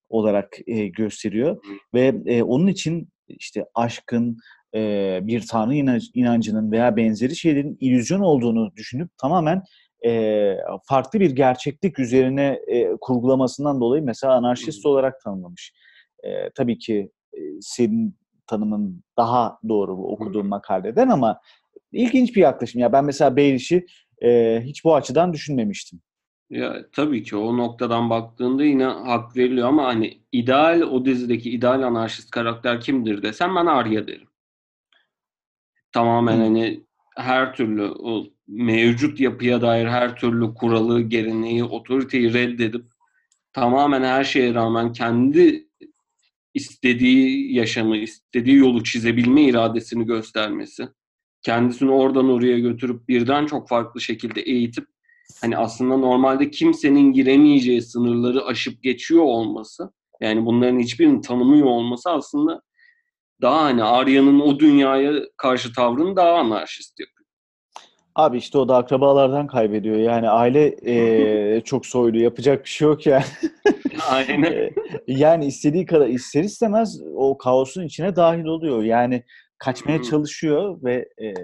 olarak 0.09 0.57
e, 0.67 0.87
gösteriyor 0.87 1.63
ve 1.95 2.15
e, 2.27 2.43
onun 2.43 2.67
için 2.67 3.09
işte 3.29 3.65
aşkın, 3.75 4.37
e, 4.75 5.21
bir 5.23 5.47
tanrı 5.47 5.75
inancı- 5.75 6.11
inancının 6.15 6.73
veya 6.73 6.97
benzeri 6.97 7.37
şeylerin 7.37 7.77
illüzyon 7.81 8.21
olduğunu 8.21 8.77
düşünüp 8.77 9.19
tamamen 9.19 9.63
e, 10.07 10.57
farklı 10.85 11.21
bir 11.21 11.31
gerçeklik 11.31 11.99
üzerine 11.99 12.61
e, 12.67 12.97
kurgulamasından 13.01 13.81
dolayı 13.81 14.03
mesela 14.03 14.35
anarşist 14.35 14.85
Hı. 14.85 14.89
olarak 14.89 15.21
tanımlamış. 15.21 15.73
E, 16.23 16.51
tabii 16.51 16.79
ki 16.79 17.11
e, 17.35 17.41
senin 17.61 18.17
tanımın 18.47 19.05
daha 19.17 19.59
doğru 19.69 19.93
okuduğum 19.93 20.45
Hı. 20.45 20.49
makaleden 20.49 21.09
ama 21.09 21.41
ilginç 21.93 22.37
bir 22.37 22.41
yaklaşım. 22.41 22.81
Ya 22.81 22.93
ben 22.93 23.05
mesela 23.05 23.37
Baelish'i 23.37 23.87
e, 24.23 24.61
hiç 24.65 24.85
bu 24.85 24.95
açıdan 24.95 25.33
düşünmemiştim. 25.33 26.01
Ya 26.51 26.77
tabii 26.93 27.23
ki 27.23 27.37
o 27.37 27.57
noktadan 27.57 28.11
baktığında 28.11 28.65
yine 28.65 28.85
hak 28.85 29.37
veriliyor 29.37 29.69
ama 29.69 29.85
hani 29.85 30.21
ideal 30.33 30.81
o 30.81 31.05
dizideki 31.05 31.51
ideal 31.51 31.83
anarşist 31.83 32.31
karakter 32.31 32.81
kimdir 32.81 33.23
desem 33.23 33.57
ben 33.57 33.67
Arya 33.67 34.07
derim. 34.07 34.29
Tamamen 35.93 36.37
Hı. 36.37 36.43
hani 36.43 36.85
her 37.17 37.55
türlü 37.55 37.83
o 37.85 38.27
mevcut 38.49 39.21
yapıya 39.21 39.63
dair 39.63 39.87
her 39.87 40.17
türlü 40.17 40.55
kuralı, 40.55 41.01
geleneği, 41.01 41.65
otoriteyi 41.65 42.35
reddedip 42.35 42.85
tamamen 43.53 44.03
her 44.03 44.25
şeye 44.25 44.55
rağmen 44.55 44.93
kendi 44.93 45.69
istediği 46.55 47.55
yaşamı, 47.55 47.97
istediği 47.97 48.57
yolu 48.57 48.85
çizebilme 48.85 49.43
iradesini 49.43 50.07
göstermesi. 50.07 50.89
Kendisini 51.43 51.91
oradan 51.91 52.29
oraya 52.29 52.59
götürüp 52.59 53.09
birden 53.09 53.47
çok 53.47 53.69
farklı 53.69 54.01
şekilde 54.01 54.41
eğitip 54.41 54.87
hani 55.41 55.57
aslında 55.57 55.97
normalde 55.97 56.51
kimsenin 56.51 57.13
giremeyeceği 57.13 57.83
sınırları 57.83 58.45
aşıp 58.45 58.83
geçiyor 58.83 59.23
olması 59.23 59.93
yani 60.21 60.47
bunların 60.47 60.79
hiçbirini 60.79 61.21
tanımıyor 61.21 61.67
olması 61.67 62.11
aslında 62.11 62.63
daha 63.43 63.65
hani 63.65 63.85
Arya'nın 63.85 64.41
o 64.41 64.59
dünyaya 64.59 65.13
karşı 65.37 65.73
tavrını 65.73 66.17
daha 66.17 66.33
anarşist 66.33 67.01
yapıyor. 67.01 67.21
Abi 68.15 68.39
işte 68.39 68.59
o 68.59 68.69
da 68.69 68.77
akrabalardan 68.77 69.47
kaybediyor. 69.47 69.97
Yani 69.97 70.31
aile 70.31 70.77
e, 70.87 71.61
çok 71.61 71.87
soylu. 71.87 72.19
Yapacak 72.19 72.65
bir 72.65 72.69
şey 72.69 72.89
yok 72.89 73.07
yani. 73.07 73.25
Aynen. 74.11 74.71
Yani 75.07 75.47
istediği 75.47 75.87
kadar 75.87 76.09
ister 76.09 76.45
istemez 76.45 77.01
o 77.15 77.39
kaosun 77.39 77.85
içine 77.85 78.17
dahil 78.17 78.45
oluyor. 78.45 78.83
Yani 78.83 79.25
kaçmaya 79.59 79.99
Hı. 79.99 80.03
çalışıyor 80.03 80.83
ve 80.83 81.09
e, 81.23 81.35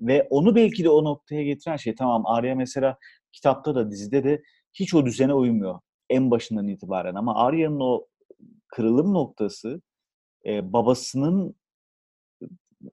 ve 0.00 0.26
onu 0.30 0.54
belki 0.54 0.84
de 0.84 0.88
o 0.90 1.04
noktaya 1.04 1.42
getiren 1.42 1.76
şey 1.76 1.94
tamam 1.94 2.26
Arya 2.26 2.54
mesela 2.54 2.96
kitapta 3.32 3.74
da 3.74 3.90
dizide 3.90 4.24
de 4.24 4.42
hiç 4.72 4.94
o 4.94 5.06
düzene 5.06 5.34
uymuyor 5.34 5.80
en 6.10 6.30
başından 6.30 6.68
itibaren 6.68 7.14
ama 7.14 7.34
Arya'nın 7.44 7.80
o 7.80 8.06
kırılım 8.68 9.14
noktası 9.14 9.82
e, 10.46 10.72
babasının 10.72 11.54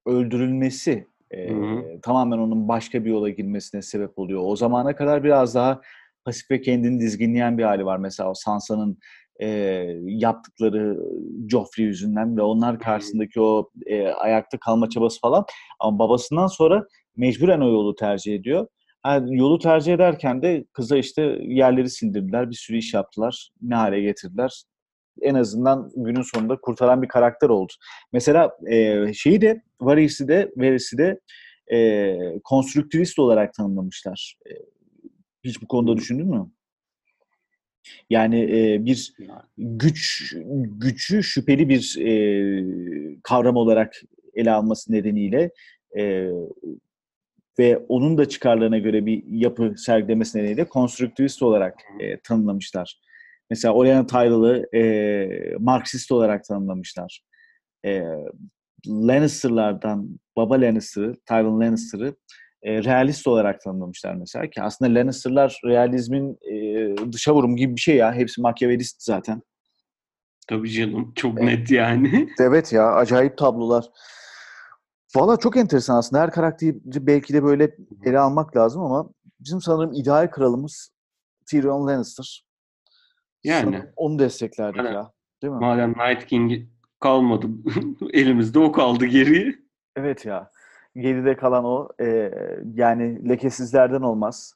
öldürülmesi 0.05 1.07
e, 1.31 1.49
Hı 1.49 1.53
hı. 1.53 2.01
tamamen 2.01 2.37
onun 2.37 2.67
başka 2.67 3.05
bir 3.05 3.09
yola 3.09 3.29
girmesine 3.29 3.81
sebep 3.81 4.19
oluyor. 4.19 4.41
O 4.45 4.55
zamana 4.55 4.95
kadar 4.95 5.23
biraz 5.23 5.55
daha 5.55 5.81
pasif 6.25 6.51
ve 6.51 6.61
kendini 6.61 6.99
dizginleyen 6.99 7.57
bir 7.57 7.63
hali 7.63 7.85
var. 7.85 7.97
Mesela 7.97 8.29
o 8.29 8.33
Sansa'nın 8.33 8.97
e, 9.41 9.47
yaptıkları 10.05 10.97
Joffrey 11.49 11.85
yüzünden 11.85 12.37
ve 12.37 12.41
onlar 12.41 12.79
karşısındaki 12.79 13.41
o 13.41 13.69
e, 13.85 14.07
ayakta 14.07 14.57
kalma 14.59 14.89
çabası 14.89 15.19
falan. 15.19 15.45
Ama 15.79 15.99
babasından 15.99 16.47
sonra 16.47 16.87
mecburen 17.17 17.61
o 17.61 17.67
yolu 17.67 17.95
tercih 17.95 18.35
ediyor. 18.35 18.67
Ha, 19.03 19.23
yolu 19.29 19.59
tercih 19.59 19.93
ederken 19.93 20.41
de 20.41 20.65
kıza 20.73 20.97
işte 20.97 21.21
yerleri 21.41 21.89
sildirdiler, 21.89 22.49
bir 22.49 22.55
sürü 22.55 22.77
iş 22.77 22.93
yaptılar, 22.93 23.49
ne 23.61 23.75
hale 23.75 24.01
getirdiler. 24.01 24.63
En 25.21 25.35
azından 25.35 25.91
günün 25.95 26.21
sonunda 26.21 26.55
kurtaran 26.61 27.01
bir 27.01 27.07
karakter 27.07 27.49
oldu. 27.49 27.73
Mesela 28.13 28.51
e, 28.69 29.13
şeyi 29.13 29.41
de 29.41 29.61
Varys'i 29.81 30.27
de 30.27 30.51
Varys'i 30.57 30.97
de 30.97 31.19
e, 31.73 32.17
konstrüktivist 32.43 33.19
olarak 33.19 33.53
tanımlamışlar. 33.53 34.37
E, 34.49 34.51
hiç 35.43 35.61
bu 35.61 35.67
konuda 35.67 35.97
düşündün 35.97 36.27
mü? 36.27 36.51
Yani 38.09 38.41
e, 38.41 38.85
bir 38.85 39.13
güç 39.57 40.33
gücü 40.65 41.23
şüpheli 41.23 41.69
bir 41.69 41.97
e, 41.99 42.11
kavram 43.23 43.55
olarak 43.55 44.01
ele 44.33 44.51
alması 44.51 44.91
nedeniyle 44.91 45.51
e, 45.97 46.27
ve 47.59 47.77
onun 47.77 48.17
da 48.17 48.29
çıkarlarına 48.29 48.77
göre 48.77 49.05
bir 49.05 49.23
yapı 49.27 49.73
sergilemesi 49.77 50.37
nedeniyle 50.37 50.65
konstrüktivist 50.65 51.41
olarak 51.41 51.79
e, 51.99 52.19
tanımlamışlar. 52.19 53.01
Mesela 53.51 53.73
Oriana 53.73 54.07
Tyrell'ı 54.07 54.75
e, 54.75 55.55
Marksist 55.59 56.11
olarak 56.11 56.43
tanımlamışlar. 56.43 57.21
E, 57.85 58.03
Lannister'lardan 58.87 60.19
baba 60.37 60.61
Lannister'ı, 60.61 61.15
Tywin 61.25 61.59
Lannister'ı 61.59 62.15
e, 62.63 62.83
realist 62.83 63.27
olarak 63.27 63.61
tanımlamışlar 63.61 64.13
mesela 64.13 64.49
ki 64.49 64.61
aslında 64.61 64.99
Lannister'lar 64.99 65.61
realizmin 65.65 66.37
e, 66.51 66.95
dışa 67.11 67.35
vurum 67.35 67.55
gibi 67.55 67.75
bir 67.75 67.81
şey 67.81 67.95
ya. 67.95 68.13
Hepsi 68.13 68.41
makyavelist 68.41 69.03
zaten. 69.03 69.41
Tabii 70.47 70.71
canım 70.71 71.13
çok 71.15 71.41
Evet. 71.41 71.59
net 71.59 71.71
yani. 71.71 72.29
Evet 72.39 72.73
ya 72.73 72.91
acayip 72.93 73.37
tablolar. 73.37 73.85
Valla 75.15 75.37
çok 75.37 75.57
enteresan 75.57 75.97
aslında. 75.97 76.21
Her 76.21 76.31
karakteri 76.31 76.75
belki 76.85 77.33
de 77.33 77.43
böyle 77.43 77.75
ele 78.05 78.19
almak 78.19 78.55
lazım 78.55 78.81
ama 78.81 79.09
bizim 79.39 79.61
sanırım 79.61 79.93
ideal 79.93 80.31
kralımız 80.31 80.91
Tyrion 81.45 81.87
Lannister. 81.87 82.50
Yani. 83.43 83.63
Sanırım 83.63 83.89
onu 83.95 84.19
desteklerdik 84.19 84.79
Aynen. 84.79 84.93
ya. 84.93 85.11
Değil 85.41 85.53
mi? 85.53 85.59
Madem 85.59 85.91
Night 85.91 86.25
King 86.25 86.51
kalmadı 86.99 87.47
elimizde 88.13 88.59
o 88.59 88.71
kaldı 88.71 89.05
geriye. 89.05 89.55
Evet 89.95 90.25
ya. 90.25 90.51
Geride 90.95 91.35
kalan 91.35 91.65
o. 91.65 91.89
E, 92.01 92.31
yani 92.75 93.29
lekesizlerden 93.29 94.01
olmaz. 94.01 94.55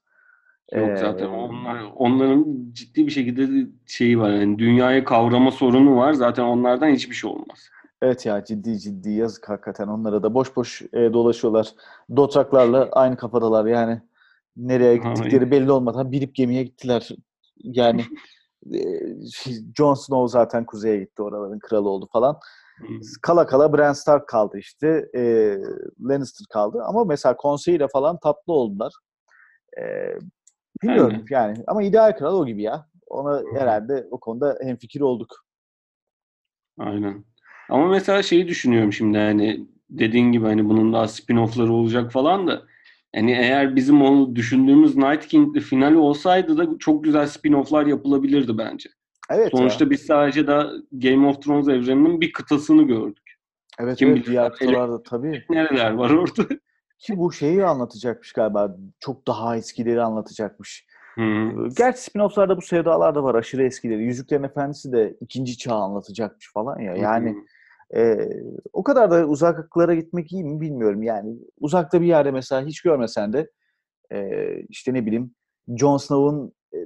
Yok 0.74 0.90
Ee, 0.90 0.98
zaten 0.98 1.26
onlar, 1.26 1.84
onların 1.96 2.46
ciddi 2.72 3.06
bir 3.06 3.12
şekilde 3.12 3.68
şeyi 3.86 4.20
var. 4.20 4.30
Yani 4.30 4.60
dünyayı 4.60 5.04
kavrama 5.04 5.52
sorunu 5.52 5.98
var. 5.98 6.14
Zaten 6.14 6.44
onlardan 6.44 6.90
hiçbir 6.90 7.16
şey 7.16 7.30
olmaz. 7.30 7.70
Evet 8.02 8.26
ya 8.26 8.44
ciddi 8.44 8.80
ciddi 8.80 9.12
yazık 9.12 9.50
hakikaten 9.50 9.88
onlara 9.88 10.24
da 10.24 10.34
boş 10.34 10.56
boş 10.56 10.82
e, 10.82 11.14
dolaşıyorlar. 11.14 11.68
Dotraklarla 12.16 12.90
aynı 12.92 13.18
kafadalar 13.18 13.66
yani. 13.66 14.02
Nereye 14.58 14.98
gittikleri 14.98 15.52
belli 15.52 15.72
olmadan 15.72 16.12
binip 16.12 16.36
gemiye 16.36 16.64
gittiler. 16.64 17.10
Yani 17.64 18.06
Jon 19.78 19.94
Snow 19.94 20.28
zaten 20.28 20.66
kuzeye 20.66 20.98
gitti 21.00 21.22
oraların 21.22 21.60
kralı 21.60 21.90
oldu 21.90 22.08
falan. 22.14 22.40
Hmm. 22.78 23.00
Kala 23.22 23.48
kala 23.48 23.74
Bran 23.74 23.94
Stark 23.94 24.28
kaldı 24.28 24.58
işte. 24.58 25.06
E, 25.16 25.22
Lannister 26.02 26.46
kaldı 26.54 26.84
ama 26.86 27.06
mesela 27.06 27.38
konseyiyle 27.38 27.88
falan 27.88 28.20
tatlı 28.20 28.54
oldular. 28.54 28.94
E, 29.78 29.84
bilmiyorum 30.84 31.12
Aynen. 31.12 31.26
yani 31.30 31.64
ama 31.68 31.84
ideal 31.84 32.18
kral 32.18 32.40
o 32.40 32.46
gibi 32.46 32.62
ya. 32.62 32.88
Ona 33.08 33.44
herhalde 33.60 34.08
o 34.12 34.20
konuda 34.20 34.58
hemfikir 34.62 35.02
olduk. 35.02 35.46
Aynen. 36.80 37.26
Ama 37.70 37.88
mesela 37.88 38.24
şeyi 38.24 38.48
düşünüyorum 38.48 38.94
şimdi 38.94 39.18
hani 39.18 39.68
dediğin 39.90 40.32
gibi 40.32 40.46
hani 40.46 40.70
bunun 40.70 40.94
daha 40.94 41.04
spin-off'ları 41.04 41.72
olacak 41.72 42.12
falan 42.12 42.48
da 42.48 42.62
yani 43.16 43.32
eğer 43.32 43.76
bizim 43.76 44.02
onu 44.02 44.36
düşündüğümüz 44.36 44.98
Night 44.98 45.28
King'li 45.28 45.62
finali 45.62 45.98
olsaydı 45.98 46.58
da 46.58 46.68
çok 46.80 47.04
güzel 47.04 47.28
spin-off'lar 47.28 47.90
yapılabilirdi 47.90 48.58
bence. 48.58 48.90
Evet 49.30 49.54
ya. 49.54 49.60
Sonuçta 49.60 49.90
biz 49.90 50.02
sadece 50.02 50.48
da 50.48 50.72
Game 50.92 51.28
of 51.28 51.42
Thrones 51.42 51.68
evreninin 51.68 52.22
bir 52.22 52.32
kıtasını 52.32 52.84
gördük. 52.84 53.36
Evet, 53.80 53.98
kim 53.98 54.10
evet 54.10 54.18
bilir 54.18 54.32
diğer 54.32 54.52
kıtalarda 54.52 55.04
tabii. 55.04 55.46
Nereler 55.50 55.92
var 55.92 56.10
orada? 56.10 56.44
Ki 57.00 57.18
bu 57.18 57.34
şeyi 57.34 57.66
anlatacakmış 57.66 58.34
galiba. 58.34 58.76
Çok 59.00 59.28
daha 59.28 59.58
eskileri 59.58 60.02
anlatacakmış. 60.02 60.86
Hı. 61.16 61.22
Gerçi 61.78 62.00
spin-off'larda 62.00 62.58
bu 62.58 62.62
sevdalar 62.62 63.16
da 63.16 63.24
var. 63.24 63.36
Aşırı 63.36 63.64
eskileri. 63.64 64.04
Yüzüklerin 64.04 64.44
Efendisi 64.44 64.92
de 64.92 65.18
ikinci 65.22 65.58
çağ 65.58 65.76
anlatacakmış 65.76 66.52
falan 66.54 66.80
ya. 66.80 66.96
Yani 66.96 67.36
e, 67.96 68.30
o 68.74 68.84
kadar 68.84 69.12
da 69.12 69.26
uzaklara 69.26 69.96
gitmek 69.96 70.32
iyi 70.32 70.44
mi 70.44 70.62
bilmiyorum. 70.62 71.04
Yani 71.04 71.38
uzakta 71.60 72.02
bir 72.02 72.08
yerde 72.08 72.32
mesela 72.32 72.66
hiç 72.66 72.82
görmesen 72.82 73.34
de 73.34 73.52
e, 74.12 74.40
işte 74.70 74.94
ne 74.94 75.06
bileyim 75.06 75.36
Jon 75.80 75.98
Snow'un 75.98 76.54
e, 76.74 76.78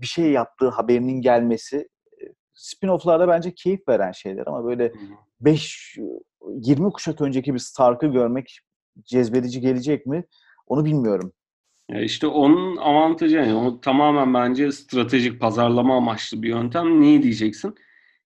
bir 0.00 0.06
şey 0.06 0.32
yaptığı 0.32 0.68
haberinin 0.68 1.20
gelmesi 1.20 1.88
e, 2.20 2.24
spin-off'larda 2.54 3.28
bence 3.28 3.54
keyif 3.54 3.88
veren 3.88 4.12
şeyler 4.12 4.46
ama 4.46 4.64
böyle 4.64 4.88
Hı. 4.88 4.92
5 5.40 5.96
20 6.50 6.92
kuşak 6.92 7.20
önceki 7.20 7.54
bir 7.54 7.58
Stark'ı 7.58 8.06
görmek 8.06 8.58
cezbedici 9.04 9.60
gelecek 9.60 10.06
mi? 10.06 10.24
Onu 10.66 10.84
bilmiyorum. 10.84 11.32
Ya 11.90 12.00
işte 12.00 12.26
onun 12.26 12.76
avantajı 12.76 13.36
yani 13.36 13.54
o 13.54 13.80
tamamen 13.80 14.34
bence 14.34 14.72
stratejik 14.72 15.40
pazarlama 15.40 15.96
amaçlı 15.96 16.42
bir 16.42 16.48
yöntem. 16.48 17.00
Niye 17.00 17.22
diyeceksin? 17.22 17.74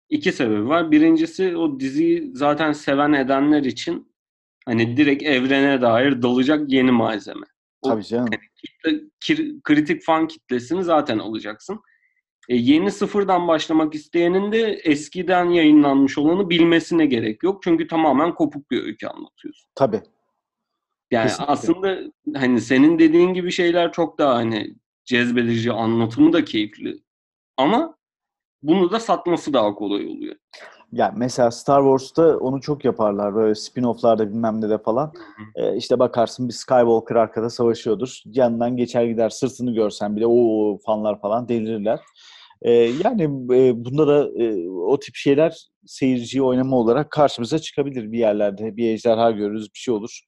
İki 0.08 0.32
sebebi 0.32 0.68
var. 0.68 0.90
Birincisi 0.90 1.56
o 1.56 1.80
diziyi 1.80 2.30
zaten 2.34 2.72
seven 2.72 3.12
edenler 3.12 3.62
için 3.64 4.12
hani 4.66 4.96
direkt 4.96 5.22
evrene 5.22 5.80
dair 5.82 6.22
dalacak 6.22 6.72
yeni 6.72 6.90
malzeme. 6.90 7.46
O 7.82 7.88
Tabii 7.88 8.04
canım. 8.04 8.28
kitle- 8.56 9.10
kir- 9.20 9.60
kritik 9.62 10.02
fan 10.02 10.28
kitlesini 10.28 10.84
zaten 10.84 11.18
alacaksın. 11.18 11.80
E, 12.48 12.56
yeni 12.56 12.90
sıfırdan 12.90 13.48
başlamak 13.48 13.94
isteyenin 13.94 14.52
de 14.52 14.60
eskiden 14.84 15.44
yayınlanmış 15.44 16.18
olanı 16.18 16.50
bilmesine 16.50 17.06
gerek 17.06 17.42
yok. 17.42 17.62
Çünkü 17.62 17.86
tamamen 17.86 18.34
kopuk 18.34 18.70
bir 18.70 18.82
öykü 18.82 19.06
anlatıyorsun. 19.06 19.70
Tabii. 19.74 20.00
Yani 21.10 21.24
Kesinlikle. 21.28 21.52
aslında 21.52 21.98
hani 22.34 22.60
senin 22.60 22.98
dediğin 22.98 23.34
gibi 23.34 23.52
şeyler 23.52 23.92
çok 23.92 24.18
daha 24.18 24.34
hani 24.34 24.74
cezbedici, 25.04 25.72
anlatımı 25.72 26.32
da 26.32 26.44
keyifli. 26.44 27.02
Ama 27.56 27.97
bunu 28.62 28.90
da 28.90 29.00
satması 29.00 29.52
daha 29.52 29.74
kolay 29.74 30.06
oluyor. 30.06 30.36
Ya 30.92 31.14
mesela 31.16 31.50
Star 31.50 31.82
Wars'ta 31.82 32.38
onu 32.38 32.60
çok 32.60 32.84
yaparlar 32.84 33.34
böyle 33.34 33.52
spin-off'larda 33.52 34.28
bilmem 34.28 34.60
ne 34.60 34.70
de 34.70 34.78
falan. 34.78 35.12
Ee, 35.54 35.76
işte 35.76 35.98
bakarsın 35.98 36.48
bir 36.48 36.52
Skywalker 36.52 37.16
arkada 37.16 37.50
savaşıyordur. 37.50 38.20
Yanından 38.24 38.76
geçer 38.76 39.04
gider 39.04 39.30
sırtını 39.30 39.74
görsen 39.74 40.16
bile 40.16 40.26
o 40.26 40.78
fanlar 40.86 41.20
falan 41.20 41.48
delirirler. 41.48 42.00
Ee, 42.62 42.72
yani 42.72 43.22
e, 43.54 43.84
bunda 43.84 44.06
da 44.06 44.42
e, 44.42 44.68
o 44.68 44.98
tip 44.98 45.14
şeyler 45.14 45.68
seyirciyi 45.86 46.42
oynama 46.42 46.76
olarak 46.76 47.10
karşımıza 47.10 47.58
çıkabilir 47.58 48.12
bir 48.12 48.18
yerlerde. 48.18 48.76
Bir 48.76 48.90
ejderha 48.90 49.30
görürüz, 49.30 49.74
bir 49.74 49.78
şey 49.78 49.94
olur. 49.94 50.20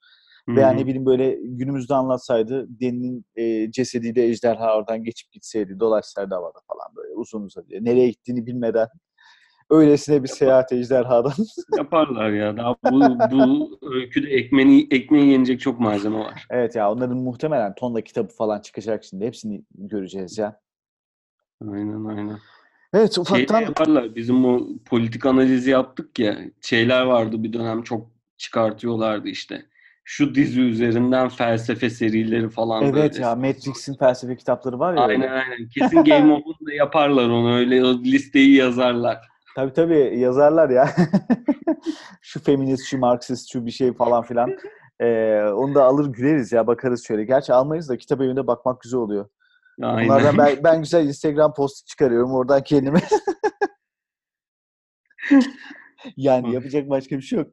Veya 0.57 0.71
ne 0.71 0.87
bileyim 0.87 1.07
böyle 1.07 1.39
günümüzde 1.43 1.95
anlatsaydı 1.95 2.67
Deni'nin 2.81 3.25
e, 3.37 3.71
cesediyle 3.71 4.25
ejderha 4.27 4.77
oradan 4.77 5.05
geçip 5.05 5.33
gitseydi, 5.33 5.81
dolaşsaydı 5.81 6.35
havada 6.35 6.59
falan 6.69 6.97
böyle 6.97 7.15
uzun 7.15 7.43
uzadıya. 7.43 7.81
Nereye 7.81 8.09
gittiğini 8.09 8.47
bilmeden 8.47 8.89
öylesine 9.71 10.23
bir 10.23 10.29
seyahat 10.29 10.73
ejderhadan. 10.73 11.33
Yaparlar 11.79 12.31
ya. 12.31 12.57
Daha 12.57 12.75
bu, 12.91 13.19
bu 13.31 13.79
öyküde 13.83 14.31
ekmeği, 14.31 14.89
ekmeği 14.91 15.33
yenecek 15.33 15.61
çok 15.61 15.81
malzeme 15.81 16.19
var. 16.19 16.47
evet 16.51 16.77
ya 16.77 16.93
onların 16.93 17.17
muhtemelen 17.17 17.75
tonla 17.75 18.01
kitabı 18.01 18.35
falan 18.35 18.61
çıkacak 18.61 19.05
şimdi. 19.05 19.27
Hepsini 19.27 19.65
göreceğiz 19.75 20.39
ya. 20.39 20.61
Aynen 21.63 22.05
aynen. 22.05 22.39
Evet 22.95 23.15
Şey 23.15 23.23
ufaktan 23.23 23.61
yaparlar. 23.61 24.15
Bizim 24.15 24.45
o 24.45 24.69
politik 24.87 25.27
analizi 25.27 25.71
yaptık 25.71 26.19
ya. 26.19 26.39
Şeyler 26.61 27.03
vardı 27.03 27.43
bir 27.43 27.53
dönem 27.53 27.83
çok 27.83 28.11
çıkartıyorlardı 28.37 29.29
işte. 29.29 29.70
Şu 30.13 30.35
dizi 30.35 30.61
üzerinden 30.61 31.29
felsefe 31.29 31.91
serileri 31.91 32.51
falan 32.51 32.83
evet 32.83 32.95
böyle. 32.95 33.23
ya 33.23 33.37
Matrix'in 33.37 33.95
felsefe 33.95 34.37
kitapları 34.37 34.79
var 34.79 34.95
ya. 34.95 35.01
Aynen 35.01 35.23
öyle. 35.23 35.33
aynen. 35.33 35.69
Kesin 35.69 36.05
Game 36.05 36.33
of'unda 36.33 36.73
yaparlar 36.73 37.29
onu 37.29 37.57
öyle 37.57 37.85
o 37.85 37.95
listeyi 37.95 38.55
yazarlar. 38.55 39.19
Tabii 39.57 39.73
tabii 39.73 40.19
yazarlar 40.19 40.71
ya. 40.71 40.89
şu 42.23 42.43
feminist, 42.43 42.87
şu 42.87 42.99
Marksist, 42.99 43.53
şu 43.53 43.67
bir 43.67 43.71
şey 43.71 43.93
falan 43.93 44.23
filan. 44.23 44.57
Ee, 45.01 45.43
onu 45.55 45.75
da 45.75 45.85
alır 45.85 46.13
güleriz 46.13 46.53
ya 46.53 46.67
bakarız 46.67 47.07
şöyle. 47.07 47.25
Gerçi 47.25 47.53
almayız 47.53 47.89
da 47.89 47.97
kitap 47.97 48.21
evinde 48.21 48.47
bakmak 48.47 48.81
güzel 48.81 49.01
oluyor. 49.01 49.29
Aynen. 49.83 50.09
Bunlardan 50.09 50.39
ben, 50.39 50.65
ben 50.65 50.81
güzel 50.81 51.07
Instagram 51.07 51.55
postu 51.55 51.87
çıkarıyorum 51.87 52.33
oradan 52.33 52.63
kendime. 52.63 53.01
yani 56.17 56.55
yapacak 56.55 56.91
başka 56.91 57.17
bir 57.17 57.23
şey 57.23 57.39
yok. 57.39 57.49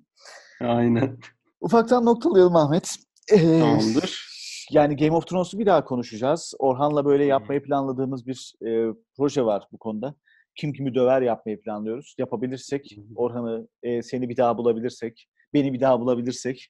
Aynen. 0.61 1.17
Ufaktan 1.61 2.05
noktalayalım 2.05 2.55
Ahmet. 2.55 2.95
Ee, 3.31 3.59
Tamamdır. 3.59 4.27
Yani 4.71 4.95
Game 4.95 5.11
of 5.11 5.27
Thrones'u 5.27 5.59
bir 5.59 5.65
daha 5.65 5.85
konuşacağız. 5.85 6.53
Orhan'la 6.59 7.05
böyle 7.05 7.25
yapmayı 7.25 7.63
planladığımız 7.63 8.27
bir 8.27 8.53
e, 8.65 8.93
proje 9.17 9.45
var 9.45 9.67
bu 9.71 9.77
konuda. 9.77 10.15
Kim 10.55 10.73
kimi 10.73 10.95
döver 10.95 11.21
yapmayı 11.21 11.61
planlıyoruz. 11.61 12.15
Yapabilirsek. 12.17 12.97
Orhan'ı 13.15 13.67
e, 13.83 14.01
seni 14.01 14.29
bir 14.29 14.37
daha 14.37 14.57
bulabilirsek, 14.57 15.27
beni 15.53 15.73
bir 15.73 15.79
daha 15.79 15.99
bulabilirsek 15.99 16.67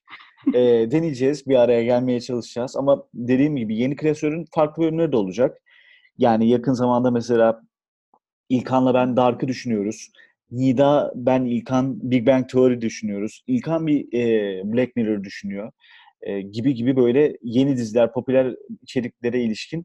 e, 0.54 0.60
deneyeceğiz. 0.90 1.46
Bir 1.46 1.56
araya 1.56 1.84
gelmeye 1.84 2.20
çalışacağız. 2.20 2.76
Ama 2.76 3.04
dediğim 3.14 3.56
gibi 3.56 3.76
yeni 3.76 3.96
klasörün 3.96 4.44
farklı 4.54 4.82
bölümleri 4.82 5.12
de 5.12 5.16
olacak. 5.16 5.58
Yani 6.18 6.48
yakın 6.48 6.72
zamanda 6.72 7.10
mesela 7.10 7.62
İlkan'la 8.48 8.94
ben 8.94 9.16
Dark'ı 9.16 9.48
düşünüyoruz. 9.48 10.12
Nida, 10.50 11.12
ben 11.14 11.44
İlkan 11.44 12.10
Big 12.10 12.26
Bang 12.26 12.48
Theory 12.48 12.80
düşünüyoruz. 12.80 13.42
İlkan 13.46 13.86
bir 13.86 14.12
e, 14.18 14.62
Black 14.72 14.96
Mirror 14.96 15.24
düşünüyor. 15.24 15.72
E, 16.22 16.40
gibi 16.40 16.74
gibi 16.74 16.96
böyle 16.96 17.36
yeni 17.42 17.76
diziler, 17.76 18.12
popüler 18.12 18.54
içeriklere 18.82 19.42
ilişkin 19.42 19.84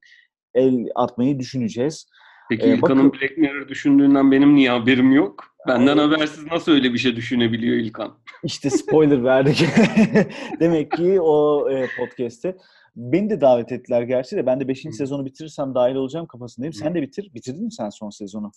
el 0.54 0.86
atmayı 0.96 1.40
düşüneceğiz. 1.40 2.06
Peki 2.50 2.66
Ee, 2.66 2.74
İlkan'ın 2.76 2.98
bakın- 3.12 3.22
Black 3.22 3.38
Mirror 3.38 3.68
düşündüğünden 3.68 4.32
benim 4.32 4.56
niye 4.56 4.70
haberim 4.70 5.12
yok? 5.12 5.44
Benden 5.68 5.98
habersiz 5.98 6.46
nasıl 6.46 6.72
öyle 6.72 6.94
bir 6.94 6.98
şey 6.98 7.16
düşünebiliyor 7.16 7.76
İlkan? 7.78 8.18
İşte 8.44 8.70
spoiler 8.70 9.24
verdik. 9.24 9.66
Demek 10.60 10.92
ki 10.92 11.22
o 11.22 11.70
e, 11.72 11.88
podcast'te. 11.98 12.56
Beni 12.96 13.30
de 13.30 13.42
davet 13.42 13.72
ettiler 13.72 14.02
gerçi 14.02 14.36
de 14.36 14.46
ben 14.46 14.60
de 14.60 14.68
5. 14.68 14.86
Hı. 14.86 14.92
sezonu 14.92 15.26
bitirirsem 15.26 15.76
dahil 15.76 15.96
olacağım 15.96 16.28
kafasındayım. 16.28 16.74
Sen 16.74 16.96
de 16.96 17.02
bitir. 17.02 17.32
Bitirdin 17.34 17.64
mi 17.66 17.72
sen 17.72 17.90
son 17.90 18.10
sezonu? 18.10 18.52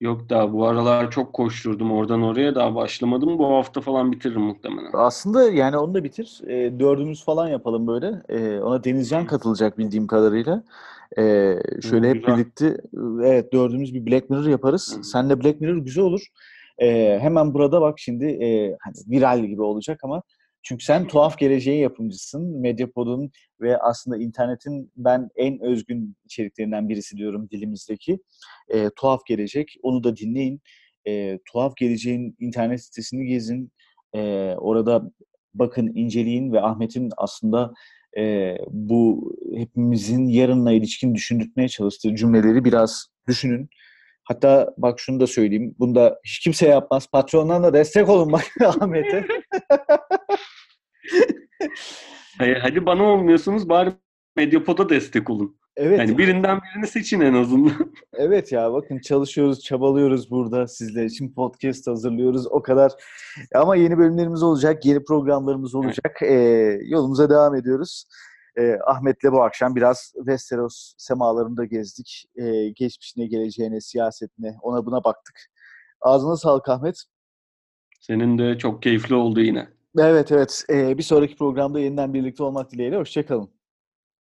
Yok 0.00 0.30
daha 0.30 0.52
bu 0.52 0.66
aralar 0.66 1.10
çok 1.10 1.32
koşturdum 1.32 1.92
oradan 1.92 2.22
oraya 2.22 2.54
daha 2.54 2.74
başlamadım. 2.74 3.38
Bu 3.38 3.46
hafta 3.46 3.80
falan 3.80 4.12
bitiririm 4.12 4.42
muhtemelen. 4.42 4.90
Aslında 4.92 5.50
yani 5.50 5.76
onu 5.76 5.94
da 5.94 6.04
bitir. 6.04 6.40
E, 6.46 6.80
dördümüz 6.80 7.24
falan 7.24 7.48
yapalım 7.48 7.86
böyle. 7.86 8.22
E, 8.28 8.60
ona 8.60 8.84
Denizcan 8.84 9.22
Hı. 9.22 9.26
katılacak 9.26 9.78
bildiğim 9.78 10.06
kadarıyla. 10.06 10.62
E, 11.18 11.56
şöyle 11.82 12.10
hep 12.10 12.14
güzel. 12.14 12.34
birlikte 12.34 12.76
evet 13.24 13.52
dördümüz 13.52 13.94
bir 13.94 14.06
Black 14.06 14.30
Mirror 14.30 14.46
yaparız. 14.46 14.96
Hı. 14.98 15.04
Senle 15.04 15.44
Black 15.44 15.60
Mirror 15.60 15.76
güzel 15.76 16.04
olur. 16.04 16.26
E, 16.78 17.18
hemen 17.20 17.54
burada 17.54 17.80
bak 17.80 17.98
şimdi 17.98 18.24
e, 18.24 18.76
hani 18.80 18.94
viral 19.10 19.44
gibi 19.44 19.62
olacak 19.62 20.00
ama 20.02 20.22
çünkü 20.62 20.84
sen 20.84 21.06
tuhaf 21.06 21.38
geleceğin 21.38 21.80
yapımcısın. 21.82 22.60
Medyapod'un 22.60 23.30
ve 23.60 23.78
aslında 23.78 24.16
internetin 24.16 24.92
ben 24.96 25.28
en 25.36 25.60
özgün 25.60 26.16
içeriklerinden 26.24 26.88
birisi 26.88 27.16
diyorum 27.16 27.50
dilimizdeki. 27.50 28.18
E, 28.68 28.90
tuhaf 28.96 29.26
gelecek. 29.26 29.76
Onu 29.82 30.04
da 30.04 30.16
dinleyin. 30.16 30.60
e, 31.06 31.38
Tuhaf 31.52 31.76
Geleceğin 31.76 32.36
internet 32.40 32.84
sitesini 32.84 33.26
gezin. 33.26 33.72
E, 34.14 34.20
orada 34.58 35.10
bakın, 35.54 35.92
inceleyin 35.94 36.52
ve 36.52 36.60
Ahmet'in 36.60 37.10
aslında 37.16 37.72
e, 38.18 38.54
bu 38.70 39.32
hepimizin 39.56 40.26
yarınla 40.26 40.72
ilişkin 40.72 41.14
düşündürtmeye 41.14 41.68
çalıştığı 41.68 42.14
cümleleri 42.14 42.64
biraz 42.64 43.06
düşünün. 43.28 43.68
Hatta 44.30 44.74
bak 44.78 45.00
şunu 45.00 45.20
da 45.20 45.26
söyleyeyim. 45.26 45.74
Bunda 45.78 46.20
hiç 46.24 46.38
kimse 46.38 46.68
yapmaz. 46.68 47.06
Patrondan 47.12 47.62
da 47.62 47.72
destek 47.72 48.08
olun 48.08 48.32
bak 48.32 48.44
Ahmet'e. 48.64 49.26
Hayır, 52.38 52.56
hadi 52.56 52.86
bana 52.86 53.02
olmuyorsunuz 53.02 53.68
bari 53.68 53.92
Medyapod'a 54.36 54.88
destek 54.88 55.30
olun. 55.30 55.56
Evet. 55.76 55.98
Yani 55.98 56.18
birinden 56.18 56.60
birini 56.60 56.86
seçin 56.86 57.20
en 57.20 57.34
azından. 57.34 57.72
Evet 58.14 58.52
ya 58.52 58.72
bakın 58.72 58.98
çalışıyoruz, 58.98 59.64
çabalıyoruz 59.64 60.30
burada 60.30 60.68
sizler 60.68 61.04
için 61.04 61.34
podcast 61.34 61.86
hazırlıyoruz 61.86 62.46
o 62.46 62.62
kadar. 62.62 62.92
Ama 63.54 63.76
yeni 63.76 63.98
bölümlerimiz 63.98 64.42
olacak, 64.42 64.84
yeni 64.84 65.04
programlarımız 65.04 65.74
olacak. 65.74 66.22
Ee, 66.22 66.78
yolumuza 66.82 67.30
devam 67.30 67.54
ediyoruz. 67.54 68.04
Ee, 68.58 68.78
Ahmet'le 68.86 69.24
bu 69.32 69.42
akşam 69.42 69.76
biraz 69.76 70.12
Westeros 70.16 70.94
semalarında 70.98 71.64
gezdik. 71.64 72.24
Ee, 72.36 72.68
geçmişine, 72.68 73.26
geleceğine, 73.26 73.80
siyasetine, 73.80 74.56
ona 74.62 74.86
buna 74.86 75.04
baktık. 75.04 75.40
Ağzına 76.00 76.36
sağlık 76.36 76.68
Ahmet. 76.68 77.04
Senin 78.00 78.38
de 78.38 78.58
çok 78.58 78.82
keyifli 78.82 79.14
oldu 79.14 79.40
yine. 79.40 79.68
Evet 79.98 80.32
evet. 80.32 80.64
Ee, 80.70 80.98
bir 80.98 81.02
sonraki 81.02 81.36
programda 81.36 81.80
yeniden 81.80 82.14
birlikte 82.14 82.42
olmak 82.42 82.70
dileğiyle. 82.70 82.96
Hoşçakalın. 82.96 83.50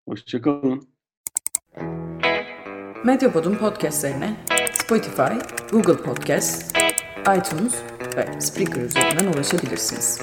Hoşçakalın. 0.08 0.88
Medyapod'un 3.04 3.54
podcastlerine 3.54 4.36
Spotify, 4.74 5.32
Google 5.72 5.96
Podcast, 5.96 6.78
iTunes 7.20 7.82
ve 8.16 8.40
Spreaker 8.40 8.80
üzerinden 8.80 9.32
ulaşabilirsiniz. 9.32 10.22